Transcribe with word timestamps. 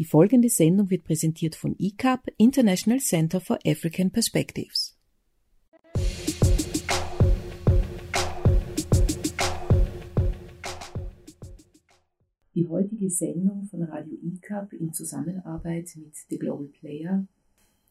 Die 0.00 0.06
folgende 0.06 0.48
Sendung 0.48 0.88
wird 0.88 1.04
präsentiert 1.04 1.54
von 1.54 1.76
ICAP, 1.78 2.32
International 2.38 3.00
Center 3.00 3.38
for 3.38 3.58
African 3.66 4.10
Perspectives. 4.10 4.96
Die 12.54 12.66
heutige 12.66 13.10
Sendung 13.10 13.66
von 13.66 13.82
Radio 13.82 14.16
ICAP 14.22 14.72
in 14.72 14.94
Zusammenarbeit 14.94 15.94
mit 15.96 16.16
The 16.30 16.38
Global 16.38 16.68
Player 16.68 17.26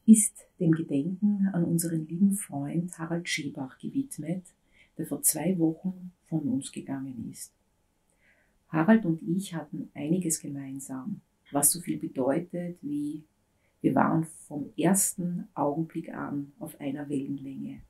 ist 0.08 0.34
dem 0.60 0.72
Gedenken 0.72 1.48
an 1.54 1.64
unseren 1.64 2.08
lieben 2.08 2.34
Freund 2.34 2.98
Harald 2.98 3.30
Schebach 3.30 3.78
gewidmet, 3.78 4.46
der 4.98 5.06
vor 5.06 5.22
zwei 5.22 5.60
Wochen 5.60 6.12
von 6.26 6.40
uns 6.40 6.72
gegangen 6.72 7.30
ist. 7.32 7.52
Harald 8.70 9.06
und 9.06 9.22
ich 9.22 9.54
hatten 9.54 9.92
einiges 9.94 10.40
gemeinsam 10.40 11.22
was 11.52 11.72
so 11.72 11.82
viel 11.82 11.98
bedeutet 11.98 12.78
wie 12.82 13.24
wir 13.82 13.96
waren 13.96 14.26
vom 14.48 14.72
ersten 14.78 15.48
Augenblick 15.54 16.14
an 16.14 16.52
auf 16.60 16.80
einer 16.82 17.08
Wellenlänge. 17.08 17.82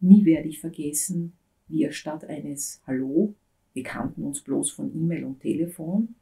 Nie 0.00 0.24
werde 0.24 0.48
ich 0.48 0.60
vergessen, 0.60 1.34
wie 1.68 1.84
er 1.84 1.92
statt 1.92 2.24
eines 2.24 2.80
Hallo, 2.86 3.34
wir 3.74 3.82
kannten 3.82 4.24
uns 4.24 4.40
bloß 4.40 4.72
von 4.72 4.92
E-Mail 4.94 5.24
und 5.24 5.40
Telefon, 5.40 6.16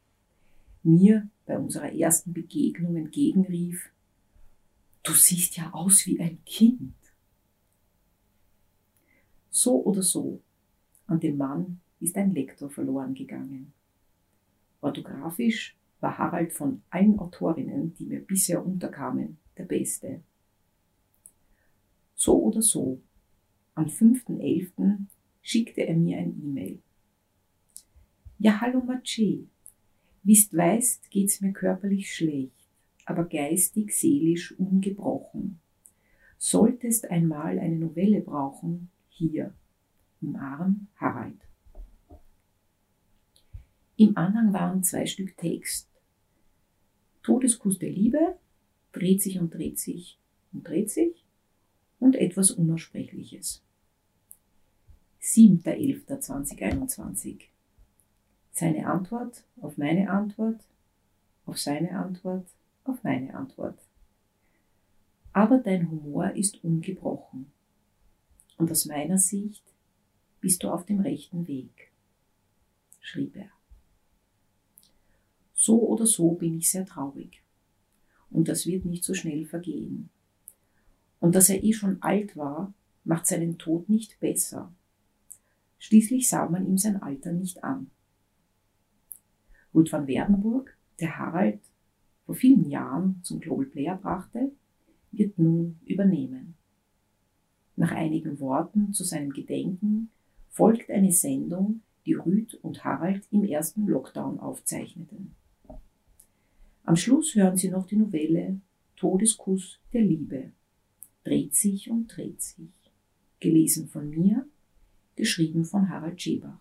mir 0.83 1.29
bei 1.47 1.59
unserer 1.59 1.93
ersten 1.93 2.33
Begegnung 2.33 2.97
entgegenrief, 2.97 3.91
du 5.03 5.13
siehst 5.13 5.57
ja 5.57 5.73
aus 5.73 6.07
wie 6.07 6.21
ein 6.21 6.39
Kind. 6.45 6.95
So 9.51 9.83
oder 9.85 10.03
so, 10.03 10.41
an 11.07 11.21
dem 11.21 11.39
Mann 11.39 11.81
ist 12.01 12.17
ein 12.17 12.35
Lektor 12.35 12.69
verloren 12.69 13.15
gegangen. 13.15 13.73
Orthografisch 14.81 15.77
war 16.05 16.19
Harald 16.19 16.53
von 16.53 16.83
allen 16.91 17.19
Autorinnen, 17.19 17.95
die 17.95 18.05
mir 18.05 18.21
bisher 18.21 18.65
unterkamen, 18.65 19.39
der 19.57 19.65
beste. 19.65 20.23
So 22.15 22.43
oder 22.43 22.61
so, 22.61 23.01
am 23.75 23.87
5.11. 23.87 25.07
schickte 25.41 25.81
er 25.81 25.97
mir 25.97 26.19
ein 26.19 26.39
E-Mail. 26.43 26.83
Ja, 28.39 28.61
hallo 28.61 28.81
Maché. 28.81 29.47
Wie's 30.23 30.53
weißt, 30.55 31.11
geht's 31.11 31.41
mir 31.41 31.55
körperlich 31.55 32.15
schlecht, 32.15 32.69
aber 33.07 33.25
geistig, 33.25 33.93
seelisch 33.93 34.53
ungebrochen. 34.59 35.59
Solltest 36.37 37.11
einmal 37.11 37.59
eine 37.59 37.77
Novelle 37.77 38.21
brauchen, 38.21 38.91
hier, 39.09 39.55
umarm 40.21 40.89
Harald. 40.97 41.41
Im 43.97 44.19
Anhang 44.19 44.53
waren 44.53 44.83
zwei 44.83 45.07
Stück 45.07 45.35
Text. 45.39 45.94
Todeskuss 47.25 47.81
der 47.81 47.91
Liebe, 47.91 48.39
dreht 48.93 49.21
sich 49.23 49.41
und 49.41 49.53
dreht 49.53 49.81
sich 49.81 50.21
und 50.53 50.69
dreht 50.69 50.91
sich 50.91 51.25
und 51.99 52.15
etwas 52.17 52.53
Unaussprechliches. 52.53 53.65
7.11.2021. 55.23 57.41
Seine 58.53 58.87
Antwort 58.87 59.43
auf 59.61 59.77
meine 59.79 60.11
Antwort, 60.11 60.61
auf 61.47 61.59
seine 61.59 61.99
Antwort, 61.99 62.47
auf 62.85 63.03
meine 63.03 63.35
Antwort. 63.35 63.81
Aber 65.33 65.59
dein 65.59 65.91
Humor 65.91 66.31
ist 66.33 66.63
ungebrochen. 66.63 67.51
Und 68.59 68.71
aus 68.71 68.85
meiner 68.85 69.19
Sicht 69.19 69.65
bist 70.41 70.63
du 70.63 70.71
auf 70.71 70.85
dem 70.85 71.01
rechten 71.01 71.49
Weg, 71.49 71.91
schrieb 73.01 73.35
er. 73.35 73.51
So 75.65 75.81
oder 75.81 76.07
so 76.07 76.33
bin 76.33 76.59
ich 76.59 76.71
sehr 76.71 76.85
traurig. 76.85 77.43
Und 78.31 78.49
das 78.49 78.67
wird 78.67 78.85
nicht 78.85 79.03
so 79.03 79.15
schnell 79.15 79.47
vergehen. 79.47 80.11
Und 81.21 81.35
dass 81.35 81.49
er 81.49 81.65
eh 81.65 81.73
schon 81.73 82.03
alt 82.03 82.37
war, 82.37 82.75
macht 83.03 83.27
seinen 83.27 83.57
Tod 83.57 83.89
nicht 83.89 84.21
besser. 84.21 84.71
Schließlich 85.79 86.29
sah 86.29 86.51
man 86.51 86.67
ihm 86.67 86.77
sein 86.77 87.01
Alter 87.01 87.33
nicht 87.33 87.65
an. 87.65 87.91
Ruth 89.73 89.91
van 89.91 90.07
Werdenburg, 90.07 90.77
der 91.01 91.19
Harald 91.19 91.61
vor 92.27 92.35
vielen 92.35 92.69
Jahren 92.69 93.21
zum 93.23 93.41
Global 93.41 93.65
Player 93.65 93.97
brachte, 93.97 94.53
wird 95.13 95.39
nun 95.39 95.81
übernehmen. 95.87 96.57
Nach 97.75 97.93
einigen 97.93 98.39
Worten 98.39 98.93
zu 98.93 99.03
seinem 99.03 99.31
Gedenken 99.33 100.11
folgt 100.51 100.91
eine 100.91 101.13
Sendung, 101.13 101.81
die 102.05 102.13
Rüd 102.13 102.53
und 102.53 102.85
Harald 102.85 103.27
im 103.31 103.45
ersten 103.45 103.87
Lockdown 103.87 104.41
aufzeichneten. 104.41 105.35
Am 106.87 106.97
Schluss 106.97 107.35
hören 107.35 107.57
Sie 107.57 107.71
noch 107.71 107.87
die 107.87 107.97
Novelle 107.97 108.61
Todeskuss 108.97 109.81
der 109.95 110.03
Liebe. 110.03 110.53
Dreht 111.25 111.55
sich 111.55 111.91
und 111.91 112.09
dreht 112.09 112.43
sich. 112.43 112.69
Gelesen 113.41 113.89
von 113.89 114.11
mir, 114.11 114.47
geschrieben 115.17 115.65
von 115.65 115.89
Harald 115.89 116.21
Schebach. 116.21 116.61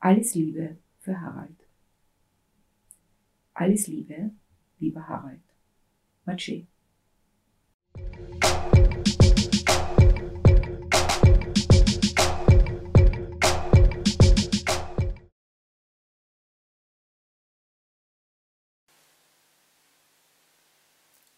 Alles 0.00 0.34
Liebe 0.34 0.76
für 0.98 1.20
Harald. 1.20 1.56
Alles 3.54 3.86
Liebe, 3.86 4.32
lieber 4.80 5.06
Harald. 5.06 5.42
Matsche. 6.24 6.66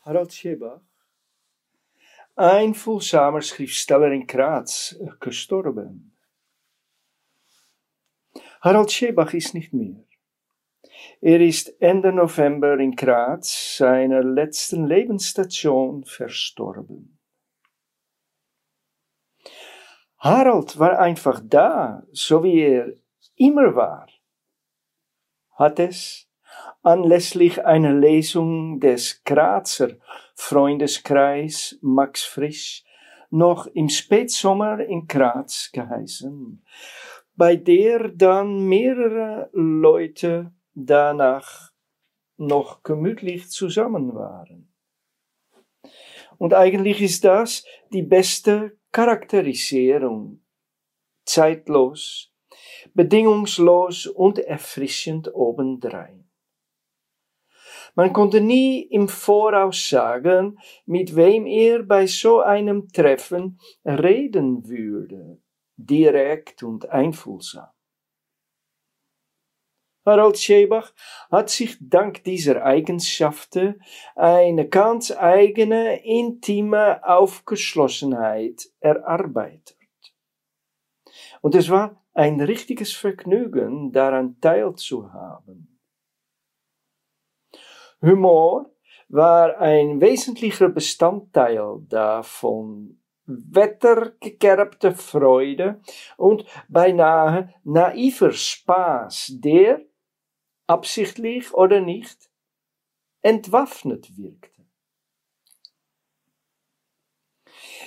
Harald 0.05 0.35
Schebach, 0.35 0.83
einfühlsamer 2.37 3.41
Schriftsteller 3.41 4.13
in 4.13 4.27
Graz, 4.27 4.95
gestorben. 5.19 6.15
Harald 8.61 8.93
Schebach 8.93 9.33
ist 9.33 9.55
nicht 9.55 9.73
mehr. 9.73 10.05
Er 11.23 11.41
ist 11.41 11.81
Ende 11.81 12.13
November 12.13 12.79
in 12.79 12.95
Graz, 12.95 13.79
seiner 13.79 14.23
letzten 14.23 14.87
Lebensstation, 14.87 16.05
verstorben. 16.05 17.19
Harald 20.19 20.79
war 20.79 20.99
einfach 20.99 21.41
da, 21.43 22.07
so 22.13 22.45
wie 22.45 22.61
er 22.61 22.93
immer 23.37 23.75
war. 23.75 24.09
Hat 25.53 25.79
es 25.79 26.24
anlässlich 26.85 27.65
einer 27.65 27.93
Lesung 27.93 28.79
des 28.79 29.25
Grazer 29.25 29.91
Freundeskreis 30.35 31.79
Max 31.81 32.23
Frisch 32.23 32.85
noch 33.31 33.67
im 33.67 33.89
Spätsommer 33.89 34.79
in 34.81 35.09
Graz 35.09 35.71
geheißen, 35.73 36.63
bei 37.35 37.57
der 37.57 38.09
dann 38.09 38.69
mehrere 38.69 39.51
Leute 39.53 40.53
danach 40.75 41.73
noch 42.37 42.83
gemütlich 42.83 43.49
zusammen 43.51 44.15
waren. 44.15 44.73
Und 46.39 46.53
eigentlich 46.53 47.01
ist 47.01 47.25
das 47.25 47.65
die 47.93 48.03
beste 48.03 48.77
Charakterisierung. 48.93 50.41
Zeitlos, 51.25 52.33
bedingungslos 52.93 54.07
und 54.07 54.39
erfrischend 54.39 55.35
obendrein. 55.35 56.24
Man 57.95 58.13
konnte 58.13 58.41
nie 58.41 58.83
im 58.83 59.09
Voraus 59.09 59.89
sagen, 59.89 60.59
mit 60.85 61.15
wem 61.15 61.47
er 61.47 61.85
bei 61.85 62.07
so 62.07 62.41
einem 62.41 62.89
Treffen 62.89 63.61
reden 63.85 64.69
würde, 64.69 65.41
direkt 65.77 66.63
und 66.63 66.89
einfühlsam. 66.89 67.69
Harald 70.05 70.39
Schebach 70.39 70.93
hat 71.31 71.49
sich 71.49 71.79
dank 71.81 72.25
dieser 72.25 72.63
Eigenschaften 72.63 73.81
eine 74.17 74.69
ganz 74.69 75.11
eigene, 75.11 76.05
intime 76.05 77.03
Aufgeschlossenheit 77.07 78.69
erarbeitet. 78.81 79.79
Und 81.41 81.55
es 81.55 81.71
war 81.71 82.05
ein 82.13 82.41
richtiges 82.41 82.93
Vergnügen, 82.93 83.93
daran 83.93 84.39
teilzuhaben. 84.41 85.74
Humor 88.05 88.71
war 89.09 89.59
ein 89.59 90.01
wesentlicher 90.01 90.69
Bestandteil 90.69 91.81
davon. 91.89 93.01
Wettergekerbte 93.27 94.93
Freude 94.93 95.81
und 96.19 96.45
beinahe 96.69 97.55
naiver 97.65 98.33
Spaß, 98.33 99.37
der, 99.37 99.81
absichtlich 100.67 101.55
oder 101.55 101.81
nicht, 101.81 102.31
entwaffnet 103.23 104.19
wirkte. 104.19 104.63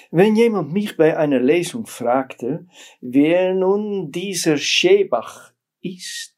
Wenn 0.09 0.35
jemand 0.35 0.71
mich 0.73 0.97
bei 0.97 1.17
einer 1.17 1.39
Lesung 1.39 1.85
fragte, 1.85 2.65
wer 3.01 3.53
nun 3.53 4.11
dieser 4.11 4.57
Schebach 4.57 5.53
ist, 5.81 6.37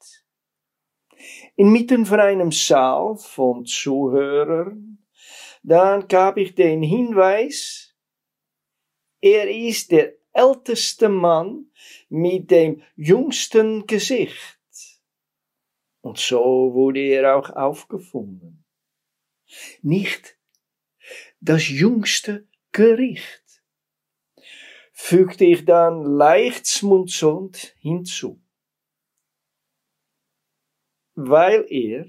inmitten 1.59 2.05
von 2.05 2.21
einem 2.21 2.53
Saal 2.53 3.17
von 3.17 3.65
Zuhörern, 3.65 4.97
dann 5.61 6.07
gab 6.07 6.37
ich 6.37 6.55
den 6.55 6.81
Hinweis, 6.81 7.93
er 9.19 9.49
ist 9.49 9.91
der 9.91 10.13
älteste 10.31 11.09
Mann 11.09 11.65
mit 12.07 12.49
dem 12.49 12.81
jüngsten 12.95 13.85
Gesicht. 13.87 14.57
Und 15.99 16.17
so 16.17 16.73
wurde 16.73 17.01
er 17.01 17.35
auch 17.35 17.49
aufgefunden. 17.49 18.63
Nicht 19.81 20.37
das 21.41 21.67
jüngste 21.67 22.47
Gericht, 22.71 23.61
fügte 24.93 25.43
ich 25.43 25.65
dann 25.65 26.05
leicht 26.05 26.67
hinzu. 27.81 28.41
Weil 31.21 31.65
er 31.69 32.05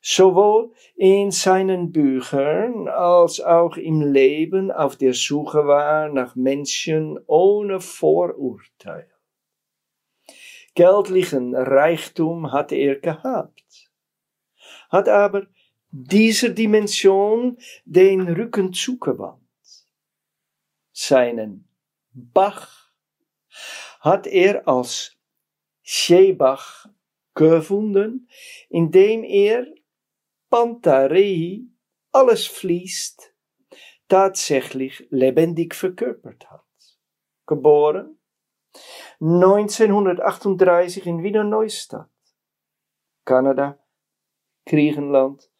sowohl 0.00 0.72
in 0.94 1.32
seinen 1.32 1.90
Büchern 1.90 2.86
als 2.86 3.40
auch 3.40 3.76
im 3.76 4.00
Leben 4.00 4.70
auf 4.70 4.94
der 4.96 5.12
Suche 5.12 5.66
war 5.66 6.08
nach 6.08 6.36
Menschen 6.36 7.18
ohne 7.26 7.80
Vorurteil. 7.80 9.10
Geldlichen 10.76 11.56
Reichtum 11.56 12.52
hatte 12.52 12.76
er 12.76 13.00
gehabt, 13.00 13.90
hat 14.88 15.08
aber 15.08 15.48
dieser 15.90 16.50
Dimension 16.50 17.58
den 17.84 18.28
Rücken 18.28 18.72
zugewandt. 18.72 19.42
Seinen 20.92 21.68
Bach 22.12 22.92
hat 23.98 24.28
er 24.28 24.68
als 24.68 25.16
Shebach 25.82 26.86
gefunden, 27.48 28.28
indem 28.68 29.24
er 29.24 29.66
Pantarei, 30.50 31.62
alles 32.12 32.46
fließt, 32.46 33.34
tatsächlich 34.08 35.06
lebendig 35.10 35.74
verkörpert 35.74 36.50
hat. 36.50 36.64
Geboren 37.46 38.18
1938 39.20 41.06
in 41.06 41.22
Wiener 41.22 41.44
Neustadt, 41.44 42.10
Kanada, 43.24 43.78
Griechenland, 44.66 45.50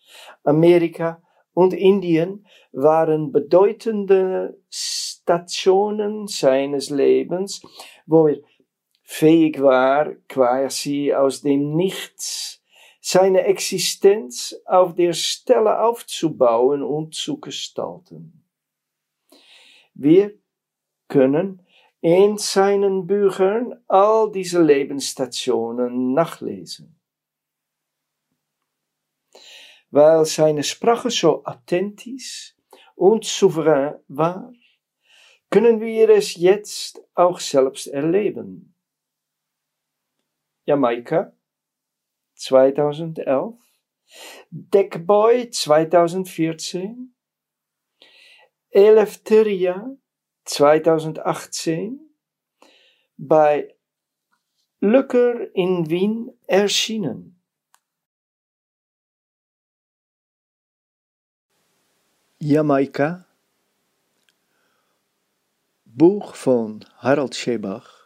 Amerika 0.44 1.22
und 1.54 1.72
Indien 1.72 2.46
waren 2.72 3.32
bedeutende 3.32 4.60
Stationen 4.68 6.26
seines 6.26 6.90
Lebens, 6.90 7.62
wo 8.06 8.28
fähig 9.10 9.60
war, 9.60 10.14
quasi 10.28 11.12
aus 11.12 11.42
dem 11.42 11.74
Nichts 11.74 12.62
seine 13.00 13.42
Existenz 13.42 14.54
auf 14.66 14.94
der 14.94 15.14
Stelle 15.14 15.80
aufzubauen 15.80 16.84
und 16.84 17.12
zu 17.16 17.40
gestalten. 17.40 18.46
Wir 19.94 20.38
können 21.08 21.66
in 22.00 22.38
seinen 22.38 23.08
Büchern 23.08 23.82
all 23.88 24.30
diese 24.30 24.62
Lebensstationen 24.62 26.12
nachlesen. 26.14 26.96
Weil 29.90 30.24
seine 30.24 30.62
Sprache 30.62 31.10
so 31.10 31.44
authentisch 31.44 32.54
und 32.94 33.24
souverän 33.24 33.96
war, 34.06 34.52
können 35.50 35.80
wir 35.80 36.10
es 36.10 36.36
jetzt 36.36 37.02
auch 37.16 37.40
selbst 37.40 37.88
erleben. 37.88 38.69
Jamaika 40.70 41.32
2011, 42.36 43.58
Deckboy 44.52 45.50
2014, 45.50 47.12
Eleftheria 48.70 49.96
2018, 50.44 51.98
bei 53.16 53.74
Lücker 54.80 55.52
in 55.56 55.90
Wien 55.90 56.30
erschienen. 56.46 57.42
Jamaika, 62.38 63.26
Buch 65.84 66.36
von 66.36 66.84
Harald 66.98 67.34
Schebach, 67.34 67.99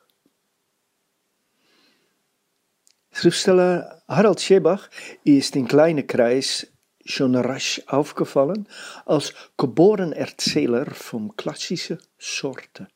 Schriftsteller 3.17 4.03
Harald 4.09 4.41
Schebach 4.41 4.91
ist 5.23 5.55
in 5.55 5.69
kleinen 5.69 6.05
Kreis 6.05 6.67
schon 7.05 7.37
rasch 7.37 7.81
aufgefallen 7.87 8.69
als 9.07 9.33
geboren 9.57 10.13
Erzähler 10.13 10.87
vom 10.87 11.37
klassischen 11.37 11.99
Sorte. 12.19 12.89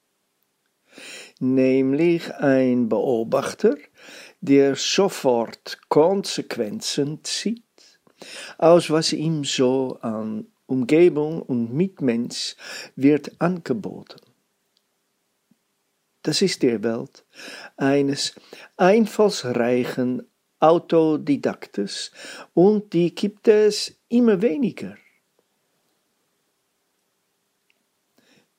Nämlich 1.38 2.34
ein 2.34 2.88
Beobachter, 2.88 3.76
der 4.40 4.74
sofort 4.74 5.78
Konsequenzen 5.88 7.20
zieht, 7.22 7.62
aus 8.58 8.90
was 8.90 9.12
ihm 9.12 9.44
so 9.44 9.98
an 10.02 10.48
Umgebung 10.66 11.40
und 11.42 11.72
Mitmensch 11.72 12.56
wird 12.96 13.40
angeboten. 13.40 14.27
Das 16.22 16.42
ist 16.42 16.62
der 16.62 16.82
Welt 16.82 17.24
eines 17.76 18.34
einfallsreichen 18.76 20.26
Autodidaktes 20.60 22.10
und 22.54 22.92
die 22.92 23.14
gibt 23.14 23.46
es 23.46 23.96
immer 24.08 24.42
weniger. 24.42 24.96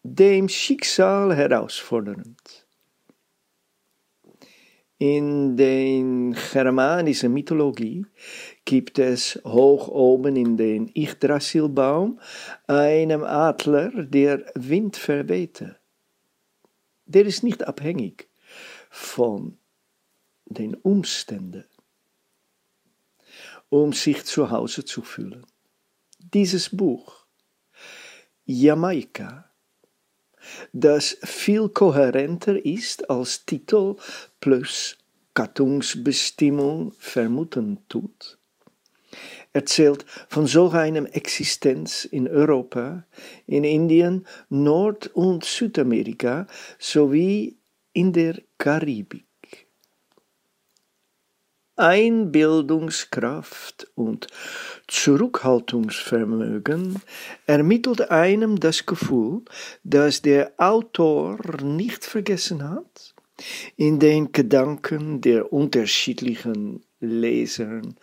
Dem 0.04 0.48
Schicksal 0.48 1.36
herausfordernd. 1.36 2.66
In 4.98 5.56
den 5.56 6.36
germanischen 6.52 7.34
Mythologie 7.34 8.06
gibt 8.66 9.00
es 9.00 9.40
hoch 9.46 9.88
oben 9.88 10.36
in 10.36 10.58
den 10.58 10.92
Yggdrasilbaum 10.94 12.20
einem 12.68 13.24
Adler, 13.24 13.92
der 13.92 14.46
Wind 14.56 14.98
verwehte 14.98 15.79
der 17.10 17.26
ist 17.26 17.44
nicht 17.44 17.68
abhängig 17.68 18.30
von 18.90 19.58
den 20.46 20.76
Umständen, 20.76 21.66
um 23.70 23.94
sich 23.94 24.26
zu 24.26 24.52
Hause 24.52 24.86
zu 24.86 25.02
fühlen. 25.02 25.46
Dieses 26.20 26.70
Buch, 26.70 27.26
Jamaika, 28.46 29.52
das 30.72 31.18
viel 31.24 31.70
kohärenter 31.70 32.64
ist 32.66 33.10
als 33.10 33.46
Titel 33.46 33.96
plus 34.40 34.98
Gattungsbestimmung 35.34 36.94
vermuten 36.94 37.80
tut, 37.90 38.39
erzählt 39.54 40.06
von 40.28 40.48
so 40.48 40.70
einem 40.70 41.06
Existenz 41.06 42.04
in 42.06 42.28
Europa, 42.28 43.06
in 43.48 43.64
Indien, 43.64 44.28
Nord- 44.50 45.08
und 45.14 45.46
Südamerika 45.46 46.48
sowie 46.78 47.58
in 47.94 48.12
der 48.14 48.40
Karibik. 48.58 49.26
Einbildungskraft 51.76 53.88
und 53.96 54.28
Zurückhaltungsvermögen 54.88 57.02
ermittelt 57.46 58.12
einem 58.12 58.60
das 58.60 58.86
Gefühl, 58.86 59.44
dass 59.86 60.22
der 60.22 60.52
Autor 60.58 61.38
nicht 61.64 62.04
vergessen 62.04 62.70
hat, 62.70 63.16
in 63.76 64.00
den 64.00 64.32
Gedanken 64.32 65.22
der 65.22 65.52
unterschiedlichen 65.52 66.84
Lesern 67.00 67.98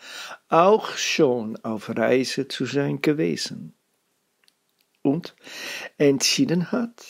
auch 0.48 0.96
schon 0.96 1.56
auf 1.64 1.90
Reise 1.90 2.48
zu 2.48 2.64
sein 2.64 3.02
gewesen 3.02 3.74
und 5.02 5.36
entschieden 5.98 6.72
hat, 6.72 7.04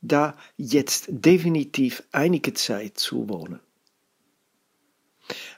da 0.00 0.36
jetzt 0.56 1.06
definitiv 1.08 2.02
einige 2.12 2.52
Zeit 2.52 2.98
zu 2.98 3.28
wohnen. 3.28 3.60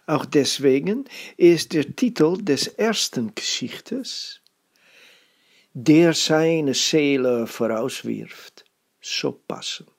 Auch 0.06 0.24
deswegen 0.24 1.06
ist 1.36 1.72
der 1.72 1.96
Titel 1.96 2.38
des 2.40 2.68
ersten 2.68 3.34
Geschichtes, 3.34 4.40
der 5.72 6.14
seine 6.14 6.74
Seele 6.74 7.48
vorauswirft, 7.48 8.64
so 9.00 9.32
passend 9.32 9.95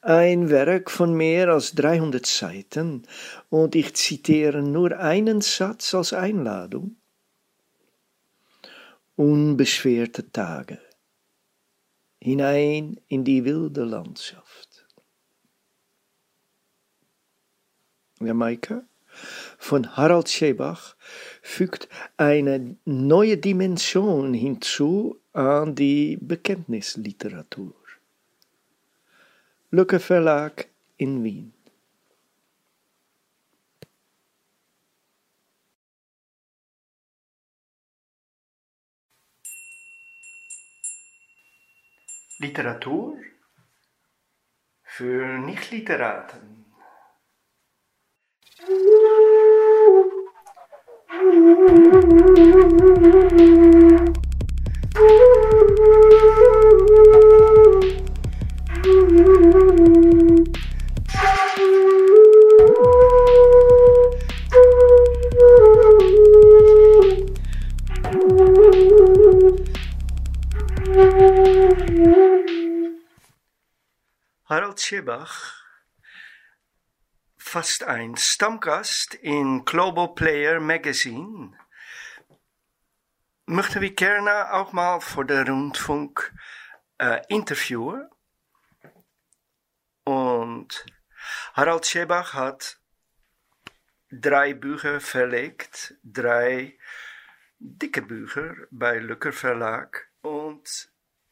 ein 0.00 0.50
Werk 0.50 0.90
von 0.90 1.14
mehr 1.14 1.48
als 1.48 1.74
300 1.74 2.24
Seiten 2.24 3.02
und 3.50 3.74
ich 3.74 3.94
zitiere 3.94 4.62
nur 4.62 4.98
einen 4.98 5.40
Satz 5.40 5.94
als 5.94 6.12
Einladung. 6.12 6.96
Unbeschwerte 9.16 10.30
Tage 10.30 10.78
hinein 12.20 13.00
in 13.08 13.24
die 13.24 13.44
wilde 13.44 13.84
Landschaft. 13.84 14.86
Jamaika 18.20 18.82
von 19.58 19.96
Harald 19.96 20.28
Schebach 20.28 20.96
fügt 21.42 21.88
eine 22.16 22.76
neue 22.84 23.36
Dimension 23.36 24.34
hinzu 24.34 25.20
an 25.32 25.74
die 25.74 26.18
Bekenntnisliteratur. 26.20 27.77
Lücke 29.70 30.00
Verlag 30.00 30.66
in 30.96 31.22
Wien. 31.24 31.52
Literatur 42.38 43.20
für 44.84 45.38
Nichtliteraten. 45.38 46.64
Harald 74.44 74.80
Schibach 74.80 75.54
fast 77.38 77.84
ein 77.84 78.16
Stammgast 78.18 79.14
in 79.14 79.64
Global 79.64 80.14
Player 80.14 80.60
Magazine. 80.60 81.56
Möchten 83.46 83.80
wir 83.80 83.94
gerne 83.94 84.52
auch 84.52 84.72
mal 84.72 85.00
vor 85.00 85.24
der 85.24 85.48
Rundfunk 85.48 86.34
äh, 86.98 87.22
interviewen. 87.28 88.10
Und 90.08 90.86
Harald 91.52 91.84
Schebach 91.84 92.32
hat 92.32 92.78
drei 94.10 94.54
Bücher 94.54 95.00
verlegt, 95.02 95.96
drei 96.02 96.78
dicke 97.58 98.00
Bücher 98.00 98.54
bei 98.70 99.00
Lücker 99.00 99.34
Verlag 99.34 100.08
und 100.22 100.90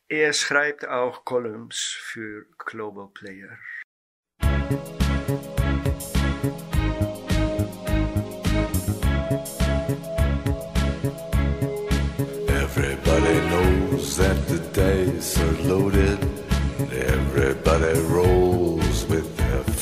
er 0.09 0.35
schreibt 0.35 0.87
auch 0.87 1.25
Columns 1.25 1.79
für 1.79 2.45
Global 2.59 3.09
Player. 3.15 3.57
Everybody 12.51 13.41
knows 13.49 14.19
that 14.19 14.37
the 14.49 14.59
dice 14.75 15.41
are 15.41 15.67
loaded. 15.67 16.19
Everybody 16.93 17.99
rolls 18.13 18.46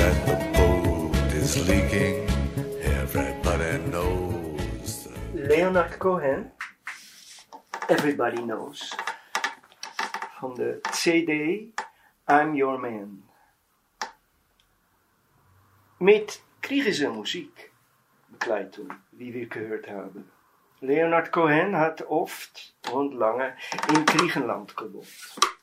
That 0.00 0.26
the 0.26 0.36
boat 0.56 1.32
is 1.42 1.52
leaking. 1.68 2.16
Everybody 3.00 3.72
knows. 3.90 5.08
Leonard 5.34 5.98
Cohen, 5.98 6.52
Everybody 7.88 8.42
Knows, 8.42 8.94
van 10.40 10.54
de 10.54 10.80
CD 10.92 11.72
I'm 12.26 12.54
Your 12.54 12.78
Man. 12.78 13.24
Mit 15.98 16.42
griechischer 16.60 17.12
Musik, 17.12 17.70
Begleitung, 18.28 18.90
wie 19.12 19.34
wir 19.34 19.48
gehört 19.48 19.86
haben. 19.86 20.30
Leonard 20.80 21.30
Cohen 21.30 21.76
hat 21.76 22.00
oft 22.08 22.74
und 22.92 23.12
lange 23.12 23.54
in 23.88 24.06
Griechenland 24.06 24.74
gewohnt. 24.76 25.59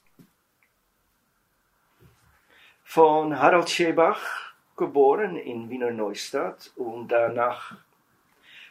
Von 2.89 3.37
Harald 3.37 3.69
Schebach, 3.69 4.21
geboren 4.77 5.35
in 5.35 5.69
Wiener 5.69 5.91
Neustadt 5.91 6.71
und 6.77 7.09
danach 7.09 7.75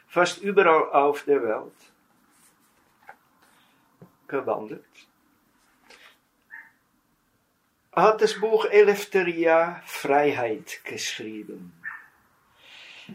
fast 0.07 0.41
überall 0.41 0.89
auf 0.91 1.23
der 1.25 1.43
Welt 1.43 1.79
gewandelt. 4.27 4.83
Hat 7.93 8.19
das 8.19 8.33
Buch 8.39 8.65
Eleftheria 8.65 9.83
Freiheit 9.85 10.83
geschrieben. 10.83 11.79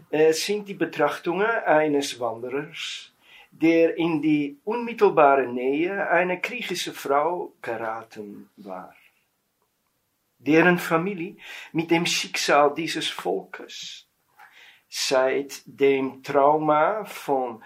Es 0.09 0.47
sind 0.47 0.69
die 0.69 0.75
Betrachtungen 0.75 1.51
eines 1.67 2.21
Wanderers, 2.21 3.11
der 3.51 3.99
in 3.99 4.23
die 4.23 4.57
unmittelbare 4.65 5.49
Nähe 5.49 6.09
einer 6.09 6.37
griechische 6.37 6.93
Frau 6.93 7.53
geraten 7.61 8.49
war, 8.57 8.95
deren 10.47 10.79
Familie 10.79 11.37
mit 11.73 11.91
dem 11.91 12.07
Schicksal 12.07 12.75
dieses 12.75 13.09
Volkes 13.09 14.07
seit 14.89 15.63
dem 15.65 16.23
Trauma 16.23 17.05
von 17.05 17.63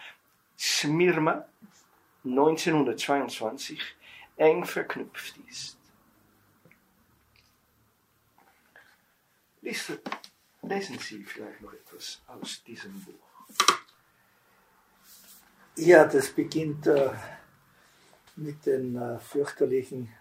Smyrna 0.59 1.47
1922 2.25 3.80
eng 4.37 4.64
verknüpft 4.64 5.37
ist. 5.49 5.76
Lesen, 9.62 10.99
Sie 10.99 11.25
vielleicht 11.25 11.61
noch 11.61 11.73
etwas 11.73 12.23
aus 12.26 12.62
diesem 12.64 12.92
Buch. 13.04 13.14
Ja, 15.76 16.04
das 16.04 16.30
beginnt 16.30 16.87
äh, 16.87 17.11
mit 18.37 18.64
den 18.64 18.97
äh, 18.97 19.18
fürchterlichen 19.18 20.12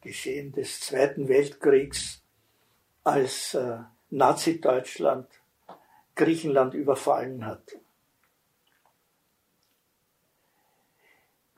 Geschehen 0.00 0.52
des 0.52 0.80
Zweiten 0.80 1.28
Weltkriegs, 1.28 2.22
als 3.04 3.54
äh, 3.54 3.78
Nazi-Deutschland 4.10 5.28
Griechenland 6.14 6.74
überfallen 6.74 7.46
hat. 7.46 7.76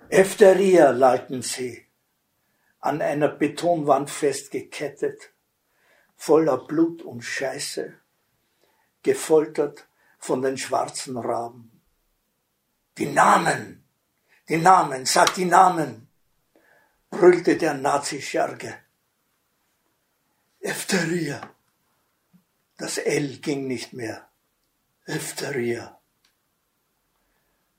Efteria 0.08 0.90
leiten 0.90 1.42
sie, 1.42 1.86
an 2.80 3.00
einer 3.00 3.28
Betonwand 3.28 4.10
festgekettet, 4.10 5.32
voller 6.16 6.58
Blut 6.58 7.02
und 7.02 7.22
Scheiße, 7.22 7.94
gefoltert 9.02 9.86
von 10.18 10.42
den 10.42 10.58
schwarzen 10.58 11.16
Raben. 11.16 11.80
Die 12.98 13.06
Namen, 13.06 13.84
die 14.48 14.58
Namen, 14.58 15.06
sag 15.06 15.32
die 15.34 15.46
Namen, 15.46 16.09
brüllte 17.10 17.56
der 17.56 17.74
Nazi-Scherge. 17.74 18.78
Efteria. 20.60 21.40
Das 22.78 22.98
L 22.98 23.38
ging 23.38 23.66
nicht 23.66 23.92
mehr. 23.92 24.28
Efteria. 25.04 25.98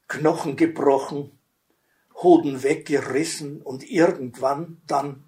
Knochen 0.07 0.57
gebrochen, 0.57 1.39
Hoden 2.15 2.61
weggerissen 2.61 3.61
und 3.61 3.89
irgendwann 3.89 4.81
dann 4.85 5.23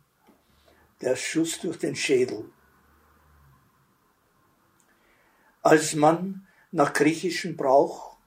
der 1.01 1.15
Schuss 1.15 1.59
durch 1.59 1.79
den 1.79 1.95
Schädel. 1.95 2.51
Als 5.61 5.95
man 5.95 6.47
nach 6.71 6.91
griechischem 6.93 7.55
Brauch 7.55 8.17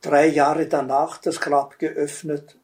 drei 0.00 0.26
Jahre 0.26 0.68
danach 0.68 1.18
das 1.18 1.40
Grab 1.40 1.78
geöffnet, 1.78 2.58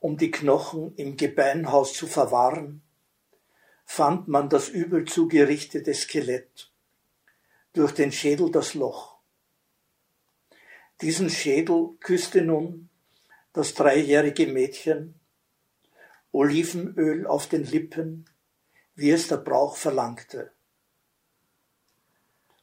um 0.00 0.16
die 0.16 0.30
Knochen 0.30 0.94
im 0.96 1.16
Gebeinhaus 1.16 1.94
zu 1.94 2.06
verwahren, 2.06 2.82
fand 3.84 4.28
man 4.28 4.48
das 4.48 4.68
übel 4.68 5.04
zugerichtete 5.06 5.94
Skelett, 5.94 6.72
durch 7.72 7.92
den 7.92 8.12
Schädel 8.12 8.50
das 8.50 8.74
Loch. 8.74 9.18
Diesen 11.00 11.30
Schädel 11.30 11.96
küsste 12.00 12.42
nun 12.42 12.90
das 13.52 13.74
dreijährige 13.74 14.46
Mädchen, 14.46 15.18
Olivenöl 16.32 17.26
auf 17.26 17.48
den 17.48 17.64
Lippen, 17.64 18.28
wie 18.94 19.10
es 19.10 19.28
der 19.28 19.38
Brauch 19.38 19.76
verlangte. 19.76 20.52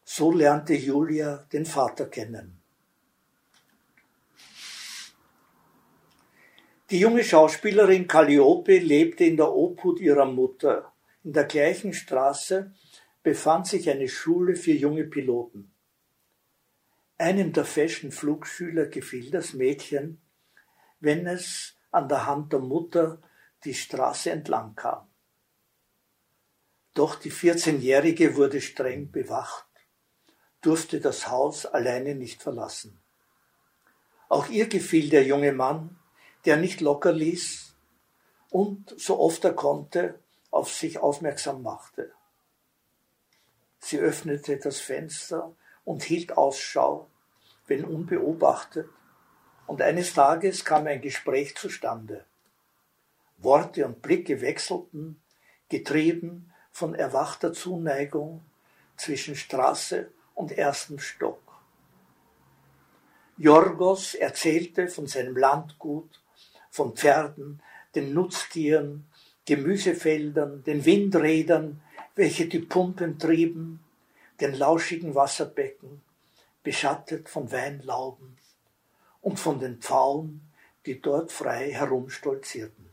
So 0.04 0.32
lernte 0.32 0.76
Julia 0.76 1.48
den 1.52 1.66
Vater 1.66 2.06
kennen. 2.06 2.55
Die 6.92 7.00
junge 7.00 7.24
Schauspielerin 7.24 8.08
Calliope 8.08 8.78
lebte 8.78 9.24
in 9.24 9.38
der 9.38 9.52
Obhut 9.52 10.00
ihrer 10.00 10.26
Mutter. 10.26 10.94
In 11.24 11.34
der 11.34 11.46
gleichen 11.46 11.94
Straße 11.94 12.72
befand 13.24 13.66
sich 13.66 13.90
eine 13.90 14.08
Schule 14.08 14.56
für 14.56 14.74
junge 14.74 15.06
Piloten. 15.06 15.72
Einem 17.18 17.54
der 17.54 17.66
Fashion-Flugschüler 17.66 18.86
gefiel 18.86 19.32
das 19.32 19.54
Mädchen, 19.54 20.22
wenn 21.00 21.26
es 21.26 21.76
an 21.90 22.08
der 22.08 22.28
Hand 22.28 22.54
der 22.54 22.60
Mutter 22.60 23.20
die 23.64 23.74
Straße 23.74 24.30
entlang 24.30 24.76
kam. 24.76 25.08
Doch 26.94 27.16
die 27.16 27.32
14-Jährige 27.32 28.36
wurde 28.36 28.62
streng 28.62 29.12
bewacht, 29.12 29.66
durfte 30.62 31.00
das 31.00 31.30
Haus 31.30 31.66
alleine 31.66 32.14
nicht 32.14 32.44
verlassen. 32.44 33.02
Auch 34.30 34.50
ihr 34.50 34.68
gefiel 34.68 35.10
der 35.10 35.24
junge 35.24 35.52
Mann, 35.52 35.98
der 36.46 36.58
nicht 36.58 36.82
locker 36.82 37.12
ließ 37.12 37.76
und 38.50 38.94
so 38.98 39.20
oft 39.20 39.44
er 39.44 39.54
konnte 39.54 40.20
auf 40.52 40.72
sich 40.72 41.00
aufmerksam 41.00 41.62
machte. 41.62 42.12
Sie 43.80 44.00
öffnete 44.00 44.58
das 44.58 44.80
Fenster 44.80 45.54
und 45.84 46.04
hielt 46.04 46.38
Ausschau, 46.38 47.08
wenn 47.68 47.84
unbeobachtet, 47.84 48.90
und 49.68 49.82
eines 49.82 50.14
Tages 50.14 50.64
kam 50.64 50.86
ein 50.88 51.02
Gespräch 51.02 51.56
zustande. 51.56 52.26
Worte 53.38 53.86
und 53.86 54.02
Blicke 54.02 54.42
wechselten, 54.42 55.22
getrieben 55.70 56.54
von 56.72 56.94
erwachter 56.94 57.52
Zuneigung 57.52 58.46
zwischen 58.96 59.36
Straße 59.36 60.12
und 60.36 60.52
erstem 60.52 61.00
Stock. 61.00 61.42
Jorgos 63.38 64.14
erzählte 64.14 64.88
von 64.88 65.08
seinem 65.08 65.36
Landgut, 65.36 66.22
von 66.76 66.94
Pferden, 66.94 67.62
den 67.96 68.14
Nutztieren, 68.14 69.06
Gemüsefeldern, 69.46 70.64
den 70.66 70.84
Windrädern, 70.84 71.82
welche 72.16 72.48
die 72.48 72.60
Pumpen 72.60 73.18
trieben, 73.18 73.80
den 74.42 74.54
lauschigen 74.54 75.16
Wasserbecken, 75.16 76.02
beschattet 76.64 77.30
von 77.30 77.50
Weinlauben, 77.52 78.36
und 79.22 79.40
von 79.40 79.60
den 79.60 79.78
Pfauen, 79.78 80.42
die 80.86 81.02
dort 81.02 81.32
frei 81.32 81.72
herumstolzierten. 81.72 82.90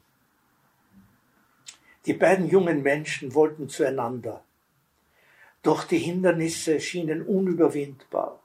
Die 2.07 2.15
beiden 2.15 2.49
jungen 2.49 2.83
Menschen 2.83 3.35
wollten 3.35 3.69
zueinander. 3.69 4.45
Doch 5.63 5.85
die 5.85 5.99
Hindernisse 5.99 6.81
schienen 6.81 7.23
unüberwindbar. 7.23 8.41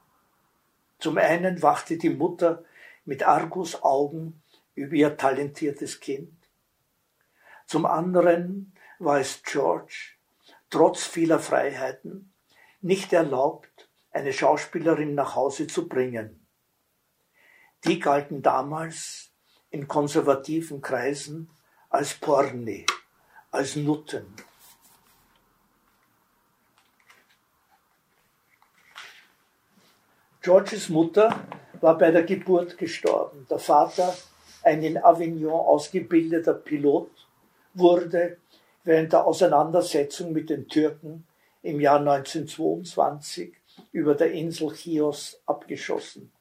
Zum 1.00 1.18
einen 1.18 1.62
wachte 1.62 1.98
die 1.98 2.10
Mutter 2.10 2.64
mit 3.06 3.26
Argusaugen 3.28 4.42
über 4.78 4.94
ihr 4.94 5.18
talentiertes 5.18 6.00
Kind. 6.00 6.32
Zum 7.66 7.86
anderen 7.86 8.74
war 9.00 9.20
es 9.20 9.42
George, 9.44 10.14
trotz 10.70 11.04
vieler 11.04 11.40
Freiheiten, 11.40 12.34
nicht 12.82 13.12
erlaubt, 13.12 13.90
eine 14.12 14.32
Schauspielerin 14.32 15.16
nach 15.16 15.36
Hause 15.36 15.68
zu 15.68 15.88
bringen. 15.88 16.48
Die 17.86 18.00
galten 18.00 18.42
damals 18.42 19.32
in 19.70 19.88
konservativen 19.88 20.82
Kreisen 20.82 21.50
als 21.90 22.14
Porni 22.14 22.86
als 23.52 23.76
Nutten. 23.76 24.34
Georges 30.42 30.90
Mutter 30.90 31.46
war 31.82 31.98
bei 31.98 32.12
der 32.12 32.24
Geburt 32.24 32.78
gestorben. 32.78 33.46
Der 33.50 33.60
Vater, 33.60 34.16
ein 34.68 34.84
in 34.84 34.98
Avignon 34.98 35.52
ausgebildeter 35.52 36.54
Pilot, 36.54 37.10
wurde 37.74 38.38
während 38.84 39.14
der 39.14 39.26
Auseinandersetzung 39.26 40.32
mit 40.34 40.50
den 40.50 40.68
Türken 40.68 41.26
im 41.62 41.80
Jahr 41.80 42.00
1922 42.00 43.54
über 43.92 44.16
der 44.16 44.32
Insel 44.32 44.74
Chios 44.74 45.42
abgeschossen. 45.46 46.32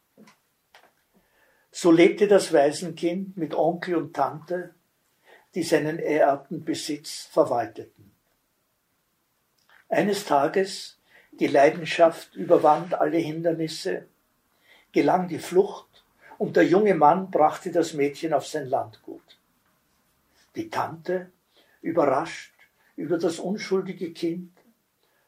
So 1.71 1.91
lebte 1.91 2.27
das 2.27 2.53
Waisenkind 2.53 3.37
mit 3.37 3.55
Onkel 3.55 3.97
und 3.97 4.15
Tante 4.15 4.75
die 5.57 5.63
seinen 5.63 5.99
ererbten 5.99 6.65
Besitz 6.65 7.29
verwalteten. 7.33 8.13
Eines 9.89 10.27
Tages, 10.27 10.99
die 11.33 11.47
Leidenschaft 11.47 12.35
überwand 12.35 12.93
alle 12.93 13.17
Hindernisse, 13.17 14.07
gelang 14.93 15.29
die 15.29 15.39
Flucht 15.39 15.86
und 16.39 16.57
der 16.57 16.65
junge 16.65 16.95
Mann 16.95 17.31
brachte 17.31 17.71
das 17.71 17.93
Mädchen 17.95 18.33
auf 18.33 18.47
sein 18.47 18.69
Landgut. 18.69 19.39
Die 20.55 20.71
Tante, 20.71 21.33
überrascht 21.81 22.55
über 22.97 23.19
das 23.19 23.39
unschuldige 23.39 24.13
Kind, 24.13 24.53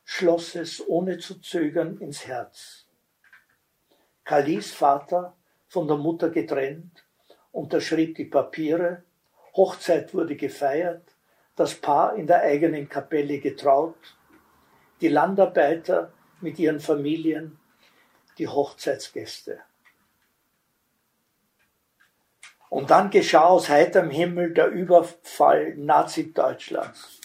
schloss 0.05 0.55
es 0.55 0.87
ohne 0.87 1.19
zu 1.19 1.41
zögern 1.41 1.99
ins 1.99 2.27
Herz. 2.27 2.87
Kalis 4.25 4.73
Vater, 4.73 5.37
von 5.69 5.87
der 5.87 5.97
Mutter 5.97 6.31
getrennt, 6.31 7.05
unterschrieb 7.53 8.17
die 8.17 8.25
Papiere 8.25 9.05
Hochzeit 9.59 10.15
wurde 10.15 10.37
gefeiert, 10.37 11.03
das 11.57 11.75
Paar 11.75 12.15
in 12.15 12.29
der 12.29 12.43
eigenen 12.43 12.89
Kapelle 12.89 13.41
getraut, 13.41 14.17
die 15.01 15.09
Landarbeiter 15.09 16.13
mit 16.41 16.61
ihren 16.61 16.79
Familien, 16.79 17.59
die 18.39 18.47
Hochzeitsgäste. 18.47 19.59
Und 22.71 22.91
dann 22.91 23.11
geschah 23.11 23.47
aus 23.47 23.69
heiterem 23.69 24.11
Himmel 24.11 24.53
der 24.53 24.69
Überfall 24.69 25.75
Nazi-Deutschlands. 25.77 27.21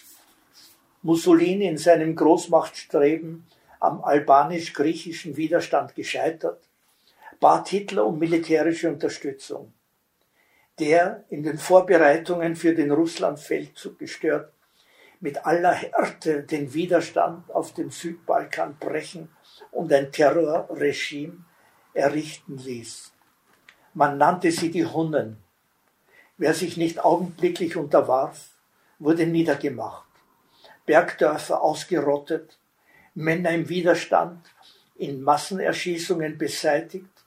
Mussolini 1.01 1.67
in 1.67 1.77
seinem 1.77 2.15
Großmachtstreben 2.15 3.45
am 3.79 4.03
albanisch-griechischen 4.03 5.35
Widerstand 5.35 5.95
gescheitert, 5.95 6.61
bat 7.41 7.67
Hitler 7.67 8.05
um 8.05 8.17
militärische 8.19 8.87
Unterstützung 8.89 9.73
der 10.79 11.23
in 11.29 11.43
den 11.43 11.57
Vorbereitungen 11.57 12.55
für 12.55 12.73
den 12.73 12.91
Russlandfeldzug 12.91 13.99
gestört, 13.99 14.51
mit 15.19 15.45
aller 15.45 15.73
Härte 15.73 16.43
den 16.43 16.73
Widerstand 16.73 17.49
auf 17.51 17.73
dem 17.73 17.91
Südbalkan 17.91 18.77
brechen 18.79 19.29
und 19.71 19.93
ein 19.93 20.11
Terrorregime 20.11 21.45
errichten 21.93 22.57
ließ. 22.57 23.12
Man 23.93 24.17
nannte 24.17 24.51
sie 24.51 24.71
die 24.71 24.85
Hunnen. 24.85 25.37
Wer 26.37 26.55
sich 26.55 26.77
nicht 26.77 27.03
augenblicklich 27.03 27.75
unterwarf, 27.77 28.49
wurde 28.97 29.27
niedergemacht, 29.27 30.07
Bergdörfer 30.85 31.61
ausgerottet, 31.61 32.57
Männer 33.13 33.51
im 33.51 33.69
Widerstand 33.69 34.43
in 34.95 35.21
Massenerschießungen 35.21 36.39
beseitigt 36.39 37.25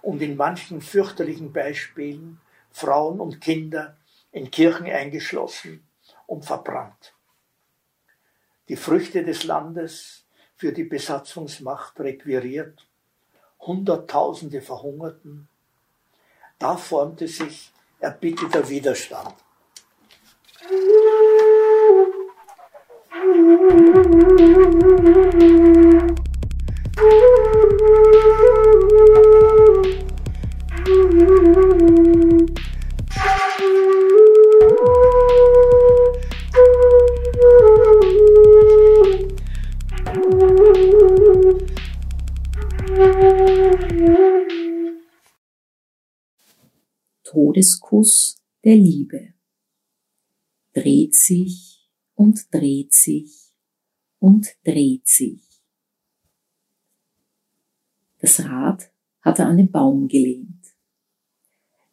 und 0.00 0.22
in 0.22 0.36
manchen 0.36 0.80
fürchterlichen 0.80 1.52
Beispielen 1.52 2.40
Frauen 2.70 3.20
und 3.20 3.40
Kinder 3.42 3.96
in 4.32 4.50
Kirchen 4.50 4.86
eingeschlossen 4.86 5.86
und 6.26 6.46
verbrannt. 6.46 7.14
Die 8.68 8.76
Früchte 8.76 9.22
des 9.22 9.44
Landes 9.44 10.24
für 10.56 10.72
die 10.72 10.84
Besatzungsmacht 10.84 12.00
requiriert, 12.00 12.86
Hunderttausende 13.60 14.62
verhungerten. 14.62 15.49
Da 16.60 16.76
formte 16.76 17.26
sich 17.26 17.72
erbitterter 18.00 18.68
Widerstand. 18.68 19.34
Todeskuss 47.50 48.36
der 48.62 48.76
Liebe. 48.76 49.34
Dreht 50.72 51.16
sich 51.16 51.90
und 52.14 52.46
dreht 52.54 52.94
sich 52.94 53.52
und 54.20 54.56
dreht 54.62 55.08
sich. 55.08 55.42
Das 58.20 58.38
Rad 58.44 58.92
hat 59.22 59.40
er 59.40 59.48
an 59.48 59.56
den 59.56 59.68
Baum 59.68 60.06
gelehnt. 60.06 60.64